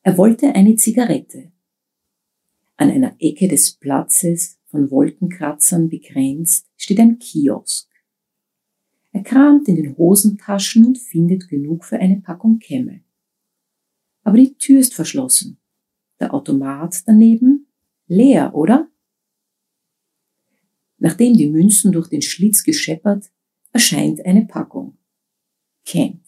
Er 0.04 0.16
wollte 0.20 0.54
eine 0.54 0.76
Zigarette. 0.76 1.52
An 2.76 2.92
einer 2.92 3.16
Ecke 3.18 3.48
des 3.48 3.72
Platzes, 3.72 4.60
von 4.68 4.92
Wolkenkratzern 4.92 5.90
begrenzt, 5.90 6.68
steht 6.78 7.00
ein 7.00 7.18
Kiosk. 7.18 7.90
Er 9.12 9.24
kramt 9.24 9.68
in 9.68 9.78
den 9.78 9.98
Hosentaschen 9.98 10.86
und 10.86 11.00
findet 11.00 11.50
genug 11.50 11.84
für 11.84 11.98
eine 11.98 12.22
Packung 12.22 12.60
Kämme. 12.60 13.07
Aber 14.28 14.40
die 14.40 14.58
Tür 14.58 14.82
ist 14.82 14.94
verschlossen. 14.94 15.58
Der 16.20 16.34
Automat 16.34 17.02
daneben 17.06 17.68
leer, 18.08 18.54
oder? 18.54 18.92
Nachdem 20.98 21.38
die 21.38 21.48
Münzen 21.48 21.94
durch 21.94 22.10
den 22.10 22.22
Schlitz 22.22 22.66
gescheppert, 22.66 23.32
erscheint 23.72 24.26
eine 24.26 24.46
Packung. 24.46 24.98
Kent. 25.86 26.26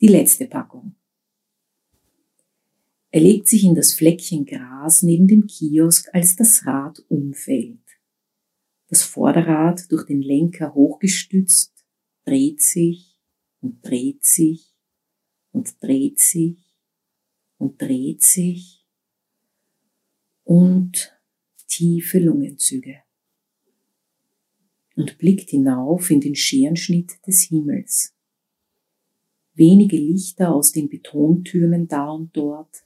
Die 0.00 0.08
letzte 0.08 0.48
Packung. 0.48 0.96
Er 3.12 3.20
legt 3.20 3.46
sich 3.46 3.62
in 3.62 3.76
das 3.76 3.94
Fleckchen 3.94 4.44
Gras 4.44 5.04
neben 5.04 5.28
dem 5.28 5.46
Kiosk, 5.46 6.12
als 6.12 6.34
das 6.34 6.66
Rad 6.66 6.98
umfällt. 7.08 7.78
Das 8.88 9.04
Vorderrad 9.04 9.92
durch 9.92 10.04
den 10.06 10.20
Lenker 10.20 10.74
hochgestützt, 10.74 11.86
dreht 12.24 12.60
sich 12.60 13.20
und 13.60 13.86
dreht 13.86 14.24
sich 14.24 14.75
und 15.56 15.82
dreht 15.82 16.20
sich 16.20 16.58
und 17.56 17.80
dreht 17.80 18.22
sich 18.22 18.86
und 20.44 21.18
tiefe 21.66 22.18
Lungenzüge 22.18 22.98
und 24.96 25.16
blickt 25.16 25.48
hinauf 25.48 26.10
in 26.10 26.20
den 26.20 26.34
Scherenschnitt 26.34 27.26
des 27.26 27.44
Himmels. 27.44 28.14
Wenige 29.54 29.96
Lichter 29.96 30.54
aus 30.54 30.72
den 30.72 30.90
Betontürmen 30.90 31.88
da 31.88 32.10
und 32.10 32.36
dort, 32.36 32.84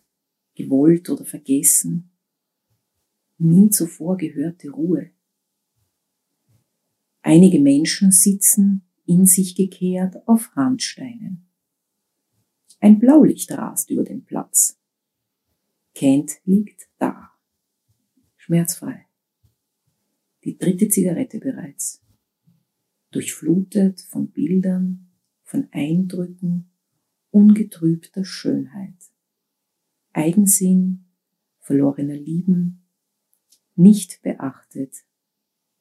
gewollt 0.54 1.11
oder 1.11 1.24
vergessen, 1.24 2.12
nie 3.38 3.68
zuvor 3.70 4.16
gehörte 4.16 4.70
Ruhe. 4.70 5.11
Einige 7.22 7.59
Menschen 7.59 8.12
sitzen 8.12 8.83
in 9.06 9.26
sich 9.26 9.56
gekehrt 9.56 10.16
auf 10.28 10.56
Randsteinen. 10.56 11.49
Ein 12.81 12.99
Blaulicht 12.99 13.53
rast 13.53 13.90
über 13.90 14.05
den 14.05 14.25
Platz. 14.25 14.81
Kent 15.95 16.40
liegt 16.45 16.88
da. 16.99 17.31
Schmerzfrei. 18.37 19.07
Die 20.45 20.57
dritte 20.57 20.88
Zigarette 20.88 21.38
bereits. 21.40 22.03
Durchflutet 23.11 24.01
von 24.01 24.31
Bildern, 24.31 25.11
von 25.43 25.69
Eindrücken, 25.73 26.71
ungetrübter 27.31 28.25
Schönheit. 28.25 29.12
Eigensinn, 30.14 31.05
verlorener 31.59 32.16
Lieben, 32.16 32.87
nicht 33.77 34.23
beachtet, 34.23 35.05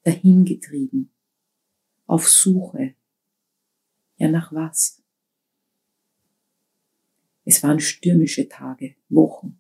dahingetrieben, 0.04 1.12
auf 2.08 2.28
Suche. 2.28 2.96
Ja, 4.18 4.30
nach 4.30 4.52
was? 4.52 4.99
Es 7.52 7.64
waren 7.64 7.80
stürmische 7.80 8.48
Tage, 8.48 8.94
Wochen, 9.10 9.60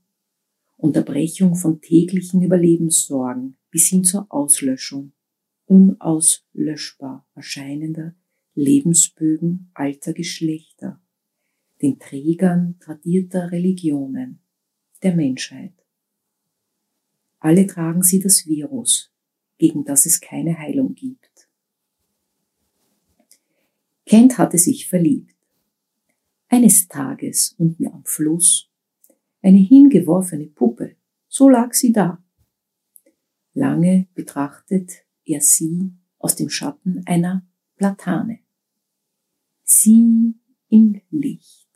Unterbrechung 0.78 1.56
von 1.56 1.82
täglichen 1.82 2.44
Überlebenssorgen 2.44 3.58
bis 3.72 3.88
hin 3.88 4.04
zur 4.04 4.28
Auslöschung 4.32 5.12
unauslöschbar 5.66 7.28
erscheinender 7.34 8.14
Lebensbögen 8.54 9.72
alter 9.74 10.14
Geschlechter, 10.14 11.02
den 11.82 11.98
Trägern 11.98 12.78
tradierter 12.80 13.52
Religionen, 13.52 14.40
der 15.02 15.16
Menschheit. 15.16 15.74
Alle 17.40 17.66
tragen 17.66 18.04
sie 18.04 18.20
das 18.20 18.46
Virus, 18.46 19.12
gegen 19.58 19.84
das 19.84 20.06
es 20.06 20.22
keine 20.22 20.60
Heilung 20.60 20.94
gibt. 20.94 21.50
Kent 24.06 24.38
hatte 24.38 24.60
sich 24.60 24.88
verliebt. 24.88 25.39
Eines 26.52 26.88
Tages 26.88 27.54
unten 27.60 27.86
am 27.88 28.04
Fluss, 28.06 28.72
eine 29.44 29.60
hingeworfene 29.60 30.48
Puppe, 30.48 30.96
so 31.28 31.48
lag 31.48 31.74
sie 31.76 31.92
da. 31.92 32.24
Lange 33.54 34.08
betrachtet 34.16 35.06
er 35.26 35.42
sie 35.42 35.94
aus 36.18 36.36
dem 36.36 36.50
Schatten 36.50 37.04
einer 37.06 37.48
Platane. 37.76 38.40
Sie 39.64 40.34
im 40.70 41.00
Licht. 41.12 41.70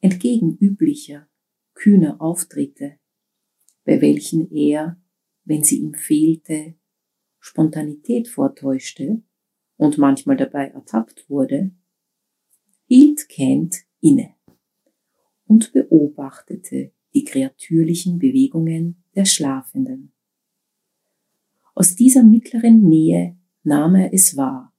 Entgegen 0.00 0.56
üblicher 0.58 1.28
kühne 1.74 2.20
Auftritte, 2.20 3.00
bei 3.84 4.00
welchen 4.00 4.52
er, 4.52 5.00
wenn 5.44 5.64
sie 5.64 5.80
ihm 5.80 5.94
fehlte, 5.94 6.74
Spontanität 7.40 8.28
vortäuschte 8.28 9.20
und 9.76 9.98
manchmal 9.98 10.36
dabei 10.36 10.68
ertappt 10.68 11.28
wurde, 11.28 11.72
hielt 12.94 13.26
Kent 13.30 13.86
inne 14.02 14.34
und 15.46 15.72
beobachtete 15.72 16.92
die 17.14 17.24
kreatürlichen 17.24 18.18
Bewegungen 18.18 19.02
der 19.14 19.24
Schlafenden. 19.24 20.12
Aus 21.74 21.96
dieser 21.96 22.22
mittleren 22.22 22.86
Nähe 22.86 23.38
nahm 23.62 23.94
er 23.94 24.12
es 24.12 24.36
wahr, 24.36 24.74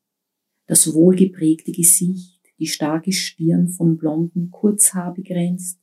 das 0.67 0.93
wohlgeprägte 0.93 1.71
Gesicht, 1.71 2.39
die 2.59 2.67
starke 2.67 3.11
Stirn 3.11 3.69
von 3.69 3.97
blonden 3.97 4.51
Kurzhaar 4.51 5.15
begrenzt, 5.15 5.79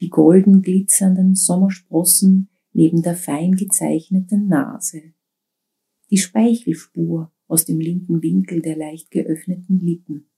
die 0.00 0.08
golden 0.08 0.62
glitzernden 0.62 1.34
Sommersprossen 1.34 2.48
neben 2.72 3.02
der 3.02 3.16
fein 3.16 3.56
gezeichneten 3.56 4.46
Nase, 4.46 5.14
die 6.12 6.18
Speichelspur 6.18 7.32
aus 7.48 7.64
dem 7.64 7.80
linken 7.80 8.22
Winkel 8.22 8.62
der 8.62 8.76
leicht 8.76 9.10
geöffneten 9.10 9.80
Lippen. 9.80 10.29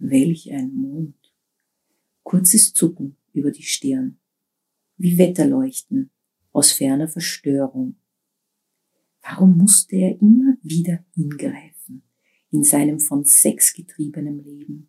Welch 0.00 0.52
ein 0.52 0.74
Mond! 0.74 1.16
Kurzes 2.22 2.72
Zucken 2.72 3.16
über 3.32 3.50
die 3.50 3.64
Stirn, 3.64 4.20
wie 4.96 5.18
Wetterleuchten 5.18 6.10
aus 6.52 6.70
ferner 6.70 7.08
Verstörung. 7.08 7.96
Warum 9.22 9.58
musste 9.58 9.96
er 9.96 10.20
immer 10.20 10.56
wieder 10.62 11.04
hingreifen 11.16 12.04
in 12.52 12.62
seinem 12.62 13.00
von 13.00 13.24
Sex 13.24 13.74
getriebenen 13.74 14.44
Leben? 14.44 14.88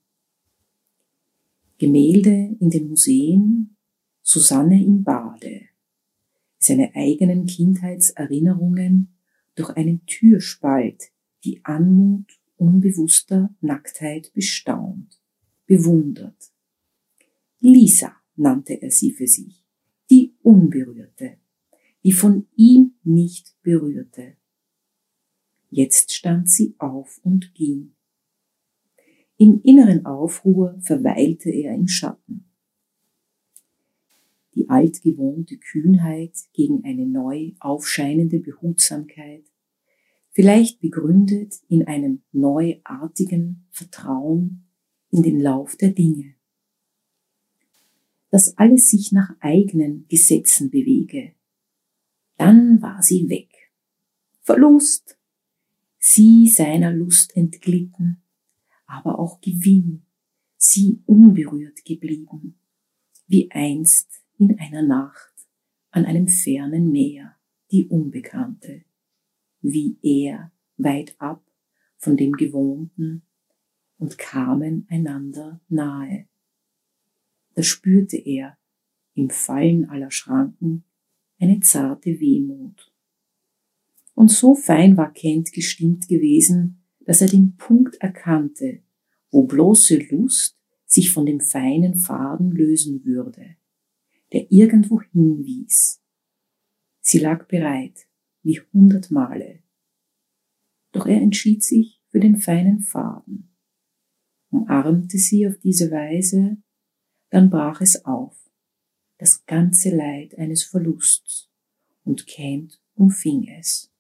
Gemälde 1.79 2.55
in 2.59 2.69
den 2.69 2.87
Museen 2.87 3.77
Susanne 4.21 4.83
im 4.83 5.03
Bade, 5.03 5.69
seine 6.59 6.93
eigenen 6.93 7.47
Kindheitserinnerungen 7.47 9.17
durch 9.55 9.71
einen 9.71 10.05
Türspalt, 10.05 11.11
die 11.43 11.65
Anmut 11.65 12.38
unbewusster 12.59 13.55
Nacktheit 13.61 14.31
bestaunt, 14.33 15.21
bewundert. 15.65 16.51
Lisa 17.59 18.15
nannte 18.35 18.81
er 18.81 18.91
sie 18.91 19.11
für 19.11 19.27
sich, 19.27 19.65
die 20.09 20.35
Unberührte, 20.41 21.37
die 22.03 22.11
von 22.11 22.47
ihm 22.55 22.95
nicht 23.03 23.55
berührte. 23.61 24.37
Jetzt 25.69 26.13
stand 26.13 26.49
sie 26.49 26.75
auf 26.79 27.19
und 27.23 27.53
ging. 27.53 27.93
Im 29.37 29.61
inneren 29.63 30.05
Aufruhr 30.05 30.77
verweilte 30.81 31.49
er 31.49 31.73
im 31.73 31.87
Schatten 31.87 32.49
die 34.59 34.69
altgewohnte 34.69 35.57
Kühnheit 35.57 36.33
gegen 36.51 36.83
eine 36.83 37.05
neu 37.05 37.53
aufscheinende 37.61 38.39
Behutsamkeit, 38.39 39.45
vielleicht 40.31 40.79
begründet 40.79 41.55
in 41.67 41.87
einem 41.87 42.21
neuartigen 42.31 43.67
Vertrauen 43.71 44.65
in 45.11 45.23
den 45.23 45.39
Lauf 45.39 45.75
der 45.75 45.91
Dinge. 45.91 46.35
Dass 48.29 48.57
alles 48.57 48.89
sich 48.89 49.11
nach 49.11 49.35
eigenen 49.39 50.07
Gesetzen 50.07 50.69
bewege. 50.69 51.33
Dann 52.37 52.81
war 52.81 53.01
sie 53.01 53.27
weg. 53.29 53.49
Verlust. 54.41 55.17
Sie 55.97 56.47
seiner 56.47 56.93
Lust 56.93 57.35
entglitten, 57.35 58.23
aber 58.85 59.19
auch 59.19 59.41
Gewinn, 59.41 60.03
sie 60.55 61.01
unberührt 61.05 61.83
geblieben, 61.83 62.57
wie 63.27 63.51
einst 63.51 64.23
in 64.37 64.57
einer 64.57 64.81
Nacht 64.81 65.33
an 65.91 66.05
einem 66.05 66.27
fernen 66.27 66.91
Meer, 66.91 67.35
die 67.71 67.87
Unbekannte, 67.87 68.85
wie 69.61 69.97
er 70.01 70.51
weit 70.77 71.15
ab 71.19 71.43
von 71.97 72.17
dem 72.17 72.33
Gewohnten 72.33 73.23
und 73.97 74.17
kamen 74.17 74.87
einander 74.89 75.61
nahe. 75.67 76.27
Da 77.55 77.63
spürte 77.63 78.17
er 78.17 78.57
im 79.13 79.29
Fallen 79.29 79.89
aller 79.89 80.11
Schranken 80.11 80.85
eine 81.39 81.59
zarte 81.59 82.19
Wehmut. 82.19 82.93
Und 84.13 84.31
so 84.31 84.55
fein 84.55 84.97
war 84.97 85.13
Kent 85.13 85.51
gestimmt 85.51 86.07
gewesen, 86.07 86.83
dass 87.01 87.21
er 87.21 87.27
den 87.27 87.55
Punkt 87.55 87.95
erkannte, 88.01 88.81
wo 89.31 89.43
bloße 89.43 89.97
Lust 90.09 90.57
sich 90.85 91.11
von 91.11 91.25
dem 91.25 91.39
feinen 91.39 91.95
Faden 91.95 92.51
lösen 92.51 93.03
würde 93.05 93.57
der 94.31 94.51
irgendwo 94.51 95.01
hinwies. 95.01 96.01
Sie 97.01 97.19
lag 97.19 97.47
bereit, 97.47 98.07
wie 98.49 98.61
hundert 98.73 99.11
Male. 99.11 99.59
Doch 100.91 101.05
er 101.05 101.21
entschied 101.21 101.63
sich 101.63 102.01
für 102.07 102.19
den 102.19 102.37
feinen 102.37 102.79
Faden, 102.79 103.55
umarmte 104.49 105.19
sie 105.19 105.47
auf 105.47 105.59
diese 105.59 105.91
Weise, 105.91 106.57
dann 107.29 107.51
brach 107.51 107.79
es 107.79 108.05
auf, 108.05 108.35
das 109.19 109.45
ganze 109.45 109.95
Leid 109.95 110.35
eines 110.39 110.63
Verlusts, 110.63 111.51
und 112.03 112.25
Kent 112.25 112.81
umfing 112.95 113.47
es. 113.59 113.93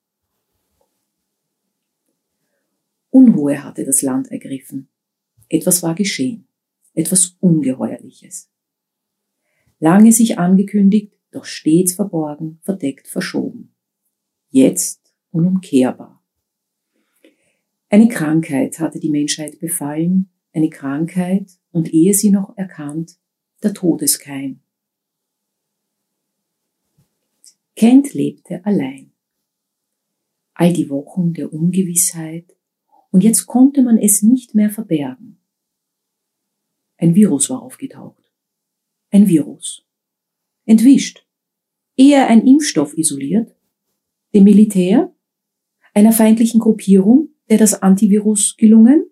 Unruhe 3.11 3.63
hatte 3.63 3.85
das 3.85 4.01
Land 4.01 4.31
ergriffen. 4.31 4.89
Etwas 5.47 5.83
war 5.83 5.93
geschehen, 5.93 6.47
etwas 6.95 7.37
Ungeheuerliches. 7.39 8.49
Lange 9.77 10.11
sich 10.11 10.39
angekündigt, 10.39 11.13
doch 11.29 11.45
stets 11.45 11.93
verborgen, 11.93 12.59
verdeckt, 12.63 13.07
verschoben. 13.07 13.75
Jetzt 14.49 15.13
unumkehrbar. 15.31 16.23
Eine 17.89 18.07
Krankheit 18.07 18.79
hatte 18.79 18.99
die 18.99 19.09
Menschheit 19.09 19.59
befallen, 19.59 20.29
eine 20.53 20.69
Krankheit 20.69 21.59
und 21.71 21.93
ehe 21.93 22.13
sie 22.13 22.31
noch 22.31 22.57
erkannt, 22.57 23.17
der 23.61 23.73
Todeskeim. 23.73 24.61
Kent 27.75 28.13
lebte 28.13 28.65
allein. 28.65 29.11
All 30.53 30.73
die 30.73 30.89
Wochen 30.89 31.33
der 31.33 31.53
Ungewissheit, 31.53 32.55
und 33.11 33.23
jetzt 33.23 33.45
konnte 33.45 33.81
man 33.81 33.97
es 33.97 34.21
nicht 34.21 34.53
mehr 34.53 34.69
verbergen. 34.69 35.39
Ein 36.97 37.15
Virus 37.15 37.49
war 37.49 37.61
aufgetaucht. 37.61 38.31
Ein 39.09 39.27
Virus. 39.27 39.85
Entwischt. 40.65 41.25
Eher 41.95 42.27
ein 42.27 42.45
Impfstoff 42.45 42.97
isoliert. 42.97 43.55
Dem 44.33 44.43
Militär? 44.43 45.11
Einer 45.95 46.11
feindlichen 46.11 46.59
Gruppierung, 46.59 47.29
der 47.49 47.57
das 47.57 47.81
Antivirus 47.81 48.55
gelungen? 48.57 49.09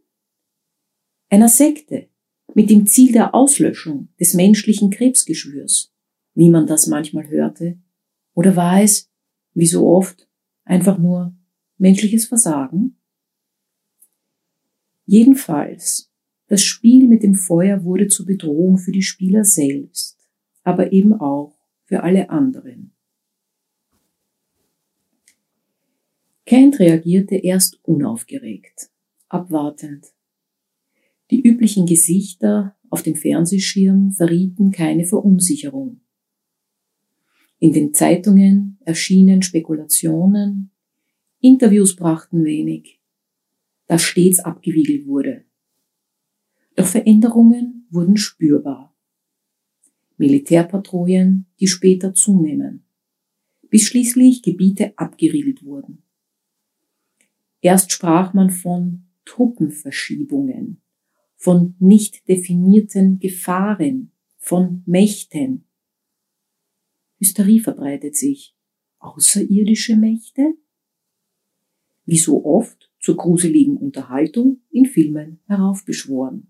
Einer 1.29 1.49
Sekte 1.49 2.09
mit 2.53 2.69
dem 2.69 2.85
Ziel 2.85 3.13
der 3.13 3.33
Auslöschung 3.33 4.09
des 4.19 4.35
menschlichen 4.35 4.91
Krebsgeschwürs, 4.91 5.91
wie 6.35 6.51
man 6.51 6.67
das 6.67 6.85
manchmal 6.85 7.27
hörte? 7.29 7.79
Oder 8.35 8.55
war 8.55 8.83
es, 8.83 9.11
wie 9.55 9.65
so 9.65 9.87
oft, 9.87 10.29
einfach 10.65 10.99
nur 10.99 11.35
menschliches 11.79 12.27
Versagen? 12.27 12.99
Jedenfalls, 15.05 16.11
das 16.45 16.61
Spiel 16.61 17.07
mit 17.07 17.23
dem 17.23 17.33
Feuer 17.33 17.83
wurde 17.83 18.07
zur 18.07 18.27
Bedrohung 18.27 18.77
für 18.77 18.91
die 18.91 19.01
Spieler 19.01 19.43
selbst, 19.43 20.19
aber 20.63 20.91
eben 20.93 21.13
auch 21.13 21.57
für 21.85 22.03
alle 22.03 22.29
anderen. 22.29 22.96
Kent 26.47 26.79
reagierte 26.79 27.35
erst 27.35 27.79
unaufgeregt, 27.83 28.89
abwartend. 29.29 30.07
Die 31.29 31.41
üblichen 31.41 31.85
Gesichter 31.85 32.75
auf 32.89 33.03
dem 33.03 33.15
Fernsehschirm 33.15 34.13
verrieten 34.13 34.71
keine 34.71 35.05
Verunsicherung. 35.05 35.99
In 37.59 37.73
den 37.73 37.93
Zeitungen 37.93 38.79
erschienen 38.85 39.43
Spekulationen, 39.43 40.71
Interviews 41.41 41.95
brachten 41.95 42.43
wenig 42.43 42.97
das 43.87 44.03
stets 44.03 44.39
abgewiegelt 44.39 45.07
wurde. 45.07 45.45
Doch 46.75 46.85
Veränderungen 46.85 47.87
wurden 47.89 48.17
spürbar. 48.17 48.95
Militärpatrouillen, 50.17 51.45
die 51.59 51.67
später 51.67 52.13
zunehmen, 52.13 52.83
bis 53.69 53.83
schließlich 53.83 54.41
Gebiete 54.41 54.97
abgeriegelt 54.97 55.63
wurden. 55.63 56.03
Erst 57.67 57.91
sprach 57.91 58.33
man 58.33 58.49
von 58.49 59.07
Truppenverschiebungen, 59.25 60.81
von 61.35 61.75
nicht 61.79 62.25
definierten 62.29 63.19
Gefahren, 63.19 64.13
von 64.37 64.83
Mächten. 64.85 65.65
Hysterie 67.19 67.59
verbreitet 67.59 68.15
sich. 68.15 68.55
Außerirdische 68.99 69.97
Mächte? 69.97 70.53
Wie 72.05 72.17
so 72.17 72.45
oft 72.45 72.89
zur 73.01 73.17
gruseligen 73.17 73.75
Unterhaltung 73.75 74.61
in 74.69 74.85
Filmen 74.85 75.41
heraufbeschworen. 75.47 76.47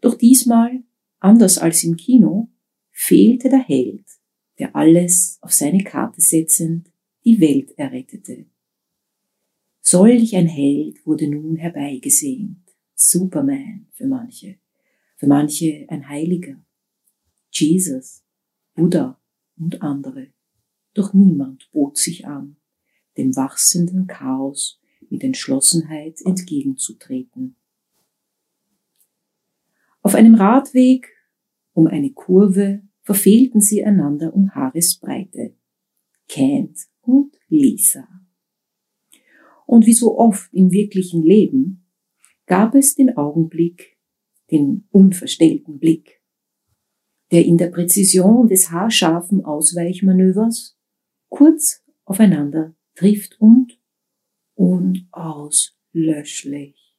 Doch 0.00 0.14
diesmal, 0.14 0.84
anders 1.18 1.58
als 1.58 1.82
im 1.82 1.96
Kino, 1.96 2.48
fehlte 2.92 3.48
der 3.48 3.64
Held, 3.66 4.06
der 4.60 4.76
alles 4.76 5.38
auf 5.40 5.52
seine 5.52 5.82
Karte 5.82 6.20
setzend 6.20 6.92
die 7.24 7.40
Welt 7.40 7.76
errettete. 7.76 8.46
Solch 9.90 10.36
ein 10.36 10.48
Held 10.48 11.06
wurde 11.06 11.30
nun 11.30 11.56
herbeigesehnt. 11.56 12.58
Superman 12.94 13.86
für 13.92 14.06
manche, 14.06 14.58
für 15.16 15.26
manche 15.26 15.86
ein 15.88 16.06
Heiliger. 16.06 16.62
Jesus, 17.50 18.22
Buddha 18.74 19.18
und 19.56 19.80
andere. 19.80 20.26
Doch 20.92 21.14
niemand 21.14 21.70
bot 21.72 21.96
sich 21.96 22.26
an, 22.26 22.56
dem 23.16 23.34
wachsenden 23.34 24.06
Chaos 24.06 24.78
mit 25.08 25.24
Entschlossenheit 25.24 26.20
entgegenzutreten. 26.20 27.56
Auf 30.02 30.14
einem 30.14 30.34
Radweg 30.34 31.16
um 31.72 31.86
eine 31.86 32.10
Kurve 32.10 32.82
verfehlten 33.00 33.62
sie 33.62 33.82
einander 33.82 34.34
um 34.34 34.54
Haaresbreite. 34.54 35.54
Kent 36.28 36.78
und 37.00 37.38
Lisa. 37.48 38.06
Und 39.68 39.84
wie 39.84 39.92
so 39.92 40.18
oft 40.18 40.48
im 40.54 40.72
wirklichen 40.72 41.22
Leben 41.22 41.84
gab 42.46 42.74
es 42.74 42.94
den 42.94 43.18
Augenblick, 43.18 43.98
den 44.50 44.88
unverstellten 44.90 45.78
Blick, 45.78 46.22
der 47.30 47.44
in 47.44 47.58
der 47.58 47.66
Präzision 47.66 48.48
des 48.48 48.70
haarscharfen 48.70 49.44
Ausweichmanövers 49.44 50.78
kurz 51.28 51.84
aufeinander 52.06 52.74
trifft 52.94 53.38
und 53.40 53.78
unauslöschlich. 54.54 56.96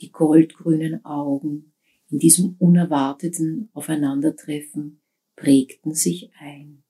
Die 0.00 0.10
goldgrünen 0.10 1.04
Augen 1.04 1.74
in 2.08 2.18
diesem 2.18 2.56
unerwarteten 2.58 3.68
Aufeinandertreffen 3.74 5.02
prägten 5.36 5.92
sich 5.92 6.30
ein. 6.38 6.85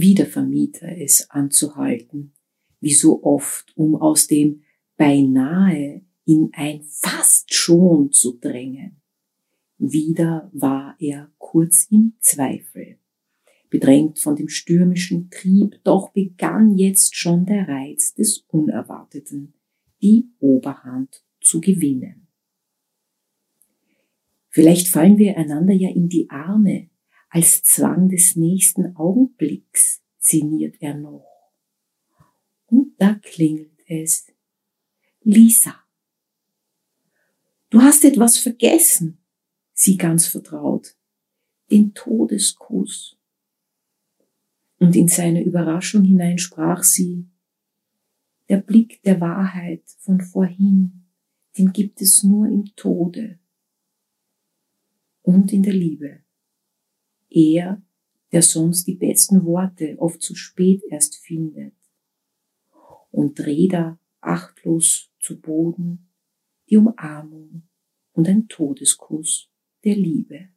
Wieder 0.00 0.26
vermied 0.26 0.82
er 0.82 1.00
es 1.00 1.30
anzuhalten, 1.30 2.32
wie 2.80 2.94
so 2.94 3.22
oft, 3.22 3.72
um 3.76 3.94
aus 3.94 4.26
dem 4.26 4.62
beinahe 4.96 6.02
in 6.24 6.50
ein 6.52 6.82
fast 6.84 7.52
schon 7.52 8.12
zu 8.12 8.38
drängen. 8.38 9.00
Wieder 9.78 10.50
war 10.52 10.96
er 10.98 11.30
kurz 11.38 11.86
im 11.90 12.14
Zweifel 12.20 12.98
bedrängt 13.74 14.20
von 14.20 14.36
dem 14.36 14.48
stürmischen 14.48 15.30
Trieb, 15.30 15.82
doch 15.82 16.12
begann 16.12 16.78
jetzt 16.78 17.16
schon 17.16 17.44
der 17.44 17.66
Reiz 17.66 18.14
des 18.14 18.44
Unerwarteten, 18.46 19.52
die 20.00 20.28
Oberhand 20.38 21.24
zu 21.40 21.60
gewinnen. 21.60 22.28
Vielleicht 24.48 24.86
fallen 24.86 25.18
wir 25.18 25.36
einander 25.36 25.74
ja 25.74 25.90
in 25.90 26.08
die 26.08 26.30
Arme, 26.30 26.88
als 27.34 27.64
Zwang 27.64 28.08
des 28.08 28.36
nächsten 28.36 28.94
Augenblicks, 28.94 30.00
sinniert 30.18 30.76
er 30.80 30.94
noch. 30.94 31.26
Und 32.66 32.94
da 32.96 33.14
klingelt 33.14 33.80
es. 33.88 34.28
Lisa. 35.20 35.74
Du 37.70 37.82
hast 37.82 38.04
etwas 38.04 38.38
vergessen, 38.38 39.18
sie 39.72 39.96
ganz 39.96 40.28
vertraut. 40.28 40.96
Den 41.72 41.92
Todeskuss 41.92 43.18
und 44.78 44.94
in 44.94 45.08
seine 45.08 45.42
Überraschung 45.42 46.04
hinein 46.04 46.38
sprach 46.38 46.84
sie, 46.84 47.28
der 48.48 48.58
Blick 48.58 49.02
der 49.02 49.20
Wahrheit 49.20 49.82
von 49.98 50.20
vorhin, 50.20 51.06
den 51.58 51.72
gibt 51.72 52.00
es 52.00 52.22
nur 52.22 52.46
im 52.46 52.76
Tode 52.76 53.40
und 55.22 55.52
in 55.52 55.64
der 55.64 55.74
Liebe. 55.74 56.23
Er, 57.34 57.82
der 58.30 58.42
sonst 58.42 58.86
die 58.86 58.94
besten 58.94 59.44
Worte 59.44 59.96
oft 59.98 60.22
zu 60.22 60.36
spät 60.36 60.82
erst 60.88 61.16
findet 61.16 61.74
und 63.10 63.40
Räder 63.40 63.98
achtlos 64.20 65.10
zu 65.18 65.40
Boden, 65.40 66.08
die 66.70 66.76
Umarmung 66.76 67.64
und 68.12 68.28
ein 68.28 68.46
Todeskuss 68.46 69.50
der 69.82 69.96
Liebe. 69.96 70.48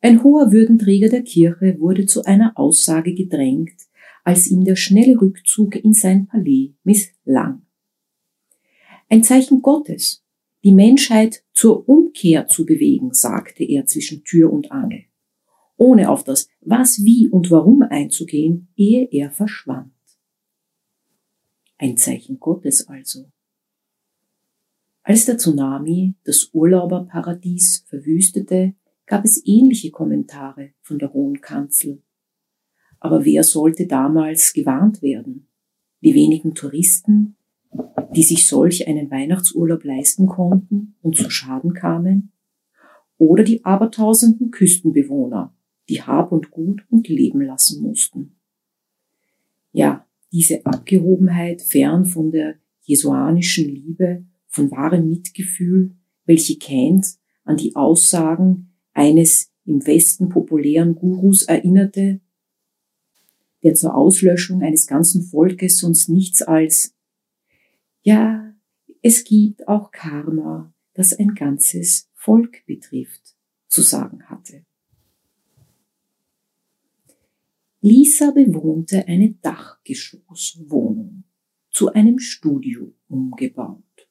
Ein 0.00 0.22
hoher 0.22 0.50
Würdenträger 0.50 1.10
der 1.10 1.22
Kirche 1.22 1.78
wurde 1.78 2.06
zu 2.06 2.24
einer 2.24 2.58
Aussage 2.58 3.14
gedrängt, 3.14 3.82
als 4.22 4.46
ihm 4.46 4.64
der 4.64 4.76
schnelle 4.76 5.20
Rückzug 5.20 5.76
in 5.76 5.92
sein 5.92 6.26
Palais 6.26 6.72
misslang. 6.84 7.66
Ein 9.10 9.22
Zeichen 9.22 9.60
Gottes, 9.60 10.24
die 10.62 10.72
Menschheit 10.72 11.43
zur 11.54 11.88
Umkehr 11.88 12.46
zu 12.46 12.66
bewegen, 12.66 13.14
sagte 13.14 13.64
er 13.64 13.86
zwischen 13.86 14.24
Tür 14.24 14.52
und 14.52 14.70
Angel, 14.72 15.04
ohne 15.76 16.10
auf 16.10 16.24
das 16.24 16.48
Was, 16.60 17.04
Wie 17.04 17.28
und 17.28 17.50
Warum 17.50 17.82
einzugehen, 17.82 18.68
ehe 18.76 19.08
er 19.10 19.30
verschwand. 19.30 19.92
Ein 21.78 21.96
Zeichen 21.96 22.38
Gottes 22.38 22.88
also. 22.88 23.30
Als 25.02 25.26
der 25.26 25.38
Tsunami 25.38 26.14
das 26.24 26.50
Urlauberparadies 26.52 27.84
verwüstete, 27.88 28.74
gab 29.06 29.24
es 29.24 29.42
ähnliche 29.44 29.90
Kommentare 29.90 30.72
von 30.80 30.98
der 30.98 31.12
Hohen 31.12 31.40
Kanzel. 31.40 32.02
Aber 33.00 33.24
wer 33.24 33.44
sollte 33.44 33.86
damals 33.86 34.54
gewarnt 34.54 35.02
werden? 35.02 35.48
Die 36.02 36.14
wenigen 36.14 36.54
Touristen, 36.54 37.36
die 38.14 38.22
sich 38.22 38.46
solch 38.46 38.86
einen 38.86 39.10
Weihnachtsurlaub 39.10 39.84
leisten 39.84 40.26
konnten 40.26 40.94
und 41.02 41.16
zu 41.16 41.30
Schaden 41.30 41.74
kamen? 41.74 42.32
Oder 43.18 43.44
die 43.44 43.64
abertausenden 43.64 44.50
Küstenbewohner, 44.50 45.54
die 45.88 46.02
Hab 46.02 46.32
und 46.32 46.50
Gut 46.50 46.84
und 46.90 47.08
Leben 47.08 47.40
lassen 47.40 47.82
mussten? 47.82 48.36
Ja, 49.72 50.06
diese 50.32 50.64
Abgehobenheit 50.66 51.62
fern 51.62 52.06
von 52.06 52.30
der 52.30 52.56
jesuanischen 52.82 53.68
Liebe, 53.68 54.24
von 54.48 54.70
wahrem 54.70 55.08
Mitgefühl, 55.08 55.96
welche 56.26 56.56
Keynes 56.58 57.20
an 57.44 57.56
die 57.56 57.76
Aussagen 57.76 58.72
eines 58.92 59.50
im 59.64 59.86
Westen 59.86 60.28
populären 60.28 60.94
Gurus 60.94 61.42
erinnerte, 61.42 62.20
der 63.62 63.74
zur 63.74 63.94
Auslöschung 63.94 64.62
eines 64.62 64.86
ganzen 64.86 65.22
Volkes 65.22 65.78
sonst 65.78 66.08
nichts 66.08 66.42
als 66.42 66.93
ja, 68.04 68.54
es 69.02 69.24
gibt 69.24 69.66
auch 69.66 69.90
Karma, 69.90 70.72
das 70.92 71.12
ein 71.14 71.34
ganzes 71.34 72.10
Volk 72.14 72.64
betrifft, 72.66 73.34
zu 73.68 73.82
sagen 73.82 74.22
hatte. 74.28 74.64
Lisa 77.80 78.30
bewohnte 78.30 79.08
eine 79.08 79.32
Dachgeschosswohnung, 79.32 81.24
zu 81.70 81.92
einem 81.92 82.18
Studio 82.18 82.94
umgebaut. 83.08 84.08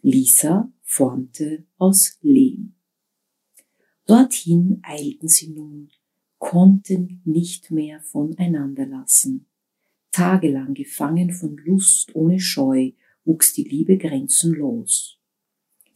Lisa 0.00 0.72
formte 0.82 1.66
aus 1.78 2.18
Lehm. 2.22 2.74
Dorthin 4.06 4.80
eilten 4.82 5.28
sie 5.28 5.50
nun, 5.50 5.90
konnten 6.38 7.22
nicht 7.24 7.72
mehr 7.72 8.00
voneinander 8.00 8.86
lassen. 8.86 9.47
Tagelang 10.18 10.74
gefangen 10.74 11.30
von 11.30 11.56
Lust 11.64 12.12
ohne 12.16 12.40
Scheu 12.40 12.90
wuchs 13.24 13.52
die 13.52 13.62
Liebe 13.62 13.96
grenzenlos. 13.98 15.20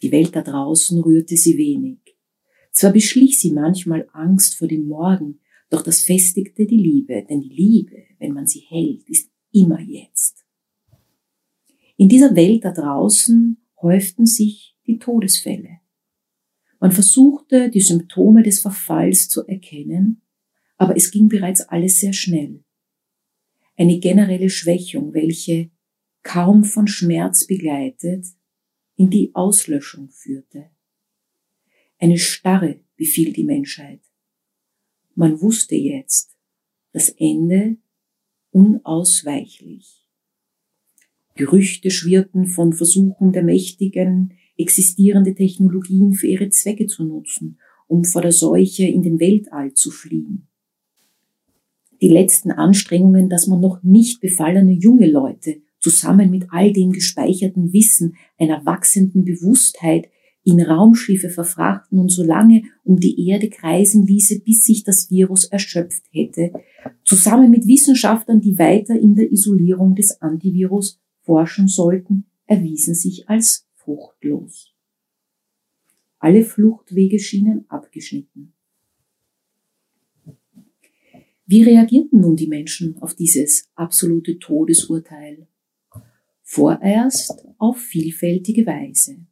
Die 0.01 0.13
Welt 0.13 0.37
da 0.37 0.43
draußen 0.43 1.03
rührte 1.03 1.37
sie 1.37 1.59
wenig. 1.59 1.99
Zwar 2.71 2.93
beschlich 2.93 3.41
sie 3.41 3.51
manchmal 3.51 4.09
Angst 4.13 4.55
vor 4.55 4.69
dem 4.69 4.87
Morgen, 4.87 5.41
doch 5.71 5.83
das 5.83 6.03
festigte 6.03 6.67
die 6.67 6.77
Liebe, 6.77 7.27
denn 7.29 7.41
die 7.41 7.49
Liebe, 7.49 7.97
wenn 8.21 8.33
man 8.33 8.47
sie 8.47 8.61
hält, 8.61 9.03
ist 9.09 9.29
immer 9.51 9.81
jetzt. 9.81 10.45
In 11.97 12.09
dieser 12.09 12.37
Welt 12.37 12.65
da 12.65 12.71
draußen 12.71 13.57
häuften 13.83 14.27
sich 14.27 14.77
die 14.87 15.01
Todesfälle. 15.01 15.81
Man 16.79 16.93
versuchte, 16.93 17.71
die 17.71 17.81
Symptome 17.81 18.45
des 18.45 18.61
Verfalls 18.61 19.29
zu 19.29 19.45
erkennen, 19.49 20.23
aber 20.77 20.97
es 20.97 21.11
ging 21.11 21.29
bereits 21.29 21.63
alles 21.63 21.99
sehr 21.99 22.13
schnell. 22.13 22.63
Eine 23.83 23.99
generelle 23.99 24.49
Schwächung, 24.49 25.13
welche 25.13 25.69
kaum 26.23 26.63
von 26.63 26.87
Schmerz 26.87 27.49
begleitet, 27.49 28.27
in 28.95 29.11
die 29.11 29.35
Auslöschung 29.35 30.09
führte. 30.09 30.71
Eine 31.99 32.17
Starre 32.17 32.79
befiel 32.95 33.33
die 33.33 33.43
Menschheit. 33.43 34.01
Man 35.17 35.41
wusste 35.41 35.75
jetzt, 35.75 36.37
das 36.93 37.09
Ende 37.09 37.77
unausweichlich. 38.53 40.07
Gerüchte 41.35 41.91
schwirrten 41.91 42.47
von 42.47 42.73
Versuchen 42.73 43.33
der 43.33 43.43
Mächtigen, 43.43 44.39
existierende 44.57 45.35
Technologien 45.35 46.15
für 46.15 46.29
ihre 46.29 46.51
Zwecke 46.51 46.87
zu 46.87 47.03
nutzen, 47.03 47.59
um 47.89 48.05
vor 48.05 48.23
der 48.23 48.31
Seuche 48.31 48.85
in 48.85 49.03
den 49.03 49.19
Weltall 49.19 49.75
zu 49.75 49.91
fliehen. 49.91 50.52
Die 52.03 52.09
letzten 52.09 52.51
Anstrengungen, 52.51 53.29
dass 53.29 53.47
man 53.47 53.61
noch 53.61 53.81
nicht 53.85 54.21
befallene 54.21 54.73
junge 54.73 55.09
Leute 55.09 55.63
zusammen 55.79 56.31
mit 56.31 56.47
all 56.51 56.73
dem 56.73 56.91
gespeicherten 56.91 57.73
Wissen 57.73 58.17
einer 58.37 58.67
wachsenden 58.67 59.25
Bewusstheit 59.25 60.09
in 60.43 60.61
Raumschiffe 60.61 61.31
verfrachten 61.31 62.01
und 62.01 62.11
so 62.11 62.25
lange 62.25 62.65
um 62.83 62.99
die 62.99 63.29
Erde 63.29 63.49
kreisen 63.49 64.05
ließe, 64.05 64.41
bis 64.41 64.65
sich 64.65 64.83
das 64.83 65.13
Virus 65.13 65.45
erschöpft 65.45 66.03
hätte, 66.11 66.53
zusammen 67.05 67.53
mit 67.53 67.69
Wissenschaftlern, 67.69 68.41
die 68.41 68.59
weiter 68.59 68.99
in 68.99 69.15
der 69.15 69.31
Isolierung 69.31 69.95
des 69.95 70.21
Antivirus 70.21 71.01
forschen 71.21 71.69
sollten, 71.69 72.25
erwiesen 72.47 72.97
sich 72.97 73.29
als 73.29 73.69
fruchtlos. 73.77 74.75
Alle 76.19 76.45
Fluchtwege 76.45 77.21
schienen 77.21 77.65
abgeschnitten. 77.69 78.55
Wie 81.45 81.63
reagierten 81.63 82.21
nun 82.21 82.37
die 82.37 82.47
Menschen 82.47 82.97
auf 82.99 83.15
dieses 83.15 83.71
absolute 83.75 84.39
Todesurteil? 84.39 85.49
Vorerst 86.43 87.47
auf 87.59 87.79
vielfältige 87.79 88.67
Weise. 88.67 89.27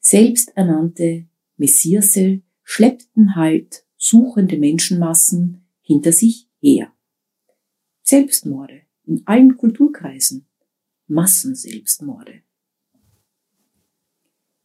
Selbsternannte 0.00 1.26
Messiasse 1.56 2.42
schleppten 2.62 3.34
halt 3.36 3.84
suchende 3.96 4.58
Menschenmassen 4.58 5.66
hinter 5.82 6.12
sich 6.12 6.48
her. 6.60 6.92
Selbstmorde 8.02 8.82
in 9.04 9.22
allen 9.26 9.56
Kulturkreisen, 9.56 10.46
Massenselbstmorde 11.06 12.42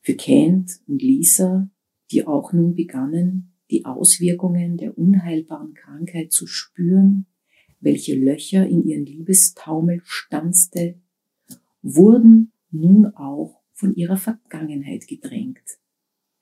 für 0.03 0.15
Kent 0.15 0.81
und 0.85 1.01
Lisa, 1.01 1.69
die 2.11 2.27
auch 2.27 2.53
nun 2.53 2.75
begannen, 2.75 3.52
die 3.73 3.85
Auswirkungen 3.85 4.77
der 4.77 4.97
unheilbaren 4.99 5.73
Krankheit 5.73 6.31
zu 6.31 6.45
spüren, 6.45 7.25
welche 7.79 8.15
Löcher 8.15 8.67
in 8.67 8.85
ihren 8.85 9.05
Liebestaumel 9.05 10.01
stanzte, 10.05 11.01
wurden 11.81 12.51
nun 12.69 13.07
auch 13.07 13.61
von 13.73 13.95
ihrer 13.95 14.17
Vergangenheit 14.17 15.07
gedrängt, 15.07 15.79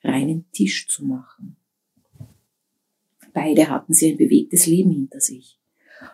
reinen 0.03 0.51
Tisch 0.51 0.87
zu 0.89 1.05
machen. 1.05 1.55
Beide 3.33 3.69
hatten 3.69 3.93
sie 3.93 4.11
ein 4.11 4.17
bewegtes 4.17 4.67
Leben 4.67 4.91
hinter 4.91 5.21
sich, 5.21 5.57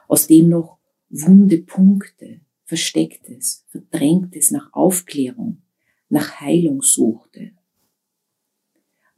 aus 0.08 0.28
dem 0.28 0.50
noch 0.50 0.78
wunde 1.10 1.58
Punkte, 1.58 2.42
Verstecktes, 2.66 3.66
Verdrängtes 3.70 4.52
nach 4.52 4.72
Aufklärung, 4.72 5.64
nach 6.10 6.42
Heilung 6.42 6.84
suchte. 6.84 7.54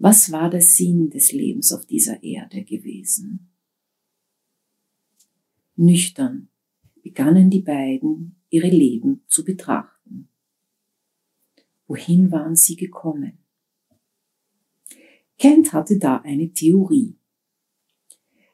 Was 0.02 0.32
war 0.32 0.50
der 0.50 0.62
Sinn 0.62 1.10
des 1.10 1.34
Lebens 1.34 1.74
auf 1.74 1.86
dieser 1.86 2.24
Erde 2.24 2.64
gewesen? 2.64 3.52
Nüchtern 5.76 6.48
begannen 7.04 7.50
die 7.50 7.62
beiden 7.62 8.38
ihre 8.50 8.70
Leben 8.70 9.26
zu 9.28 9.44
betrachten. 9.44 10.30
Wohin 11.86 12.32
waren 12.32 12.56
sie 12.56 12.78
gekommen? 12.78 13.40
Kent 15.38 15.74
hatte 15.74 16.00
da 16.00 16.18
eine 16.18 16.54
Theorie. 16.54 17.18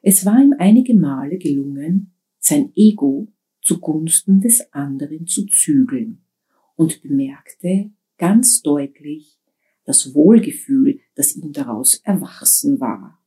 Es 0.02 0.26
war 0.26 0.42
ihm 0.42 0.54
einige 0.58 0.94
Male 0.94 1.38
gelungen, 1.38 2.12
sein 2.38 2.72
Ego 2.74 3.28
zugunsten 3.62 4.40
des 4.40 4.72
anderen 4.72 5.28
zu 5.28 5.46
zügeln 5.46 6.24
und 6.74 7.02
bemerkte, 7.02 7.92
ganz 8.18 8.62
deutlich 8.62 9.38
das 9.84 10.12
Wohlgefühl, 10.12 11.00
das 11.16 11.34
ihm 11.34 11.52
daraus 11.52 11.96
erwachsen 12.04 12.78
war. 12.78 13.18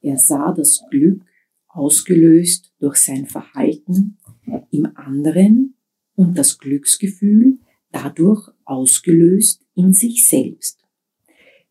Er 0.00 0.16
sah 0.16 0.52
das 0.52 0.82
Glück 0.90 1.22
ausgelöst 1.68 2.72
durch 2.78 2.96
sein 2.96 3.26
Verhalten 3.26 4.18
im 4.70 4.88
anderen 4.94 5.74
und 6.14 6.38
das 6.38 6.58
Glücksgefühl 6.58 7.58
dadurch 7.90 8.48
ausgelöst 8.64 9.66
in 9.74 9.92
sich 9.92 10.28
selbst. 10.28 10.84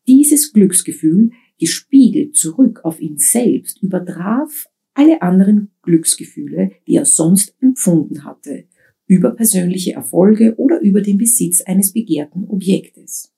Dieses 0.06 0.52
Glücksgefühl, 0.52 1.30
gespiegelt 1.58 2.36
zurück 2.36 2.84
auf 2.84 3.00
ihn 3.00 3.18
selbst, 3.18 3.82
übertraf 3.82 4.66
alle 4.94 5.22
anderen 5.22 5.70
Glücksgefühle, 5.82 6.72
die 6.86 6.96
er 6.96 7.04
sonst 7.04 7.54
empfunden 7.60 8.24
hatte, 8.24 8.64
über 9.06 9.30
persönliche 9.30 9.92
Erfolge 9.92 10.56
oder 10.56 10.80
über 10.80 11.00
den 11.00 11.18
Besitz 11.18 11.60
eines 11.62 11.92
begehrten 11.92 12.44
Objektes. 12.44 13.32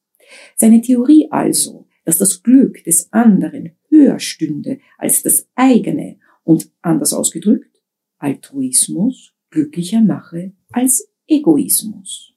Seine 0.57 0.81
Theorie 0.81 1.29
also, 1.31 1.82
dass 2.05 2.19
das 2.19 2.43
Glück 2.43 2.83
des 2.85 3.13
anderen 3.13 3.73
höher 3.89 4.19
stünde 4.19 4.81
als 4.99 5.23
das 5.23 5.49
eigene 5.55 6.19
und 6.45 6.71
anders 6.83 7.13
ausgedrückt, 7.13 7.83
Altruismus 8.19 9.35
glücklicher 9.51 10.01
mache 10.01 10.53
als 10.71 11.09
Egoismus. 11.27 12.35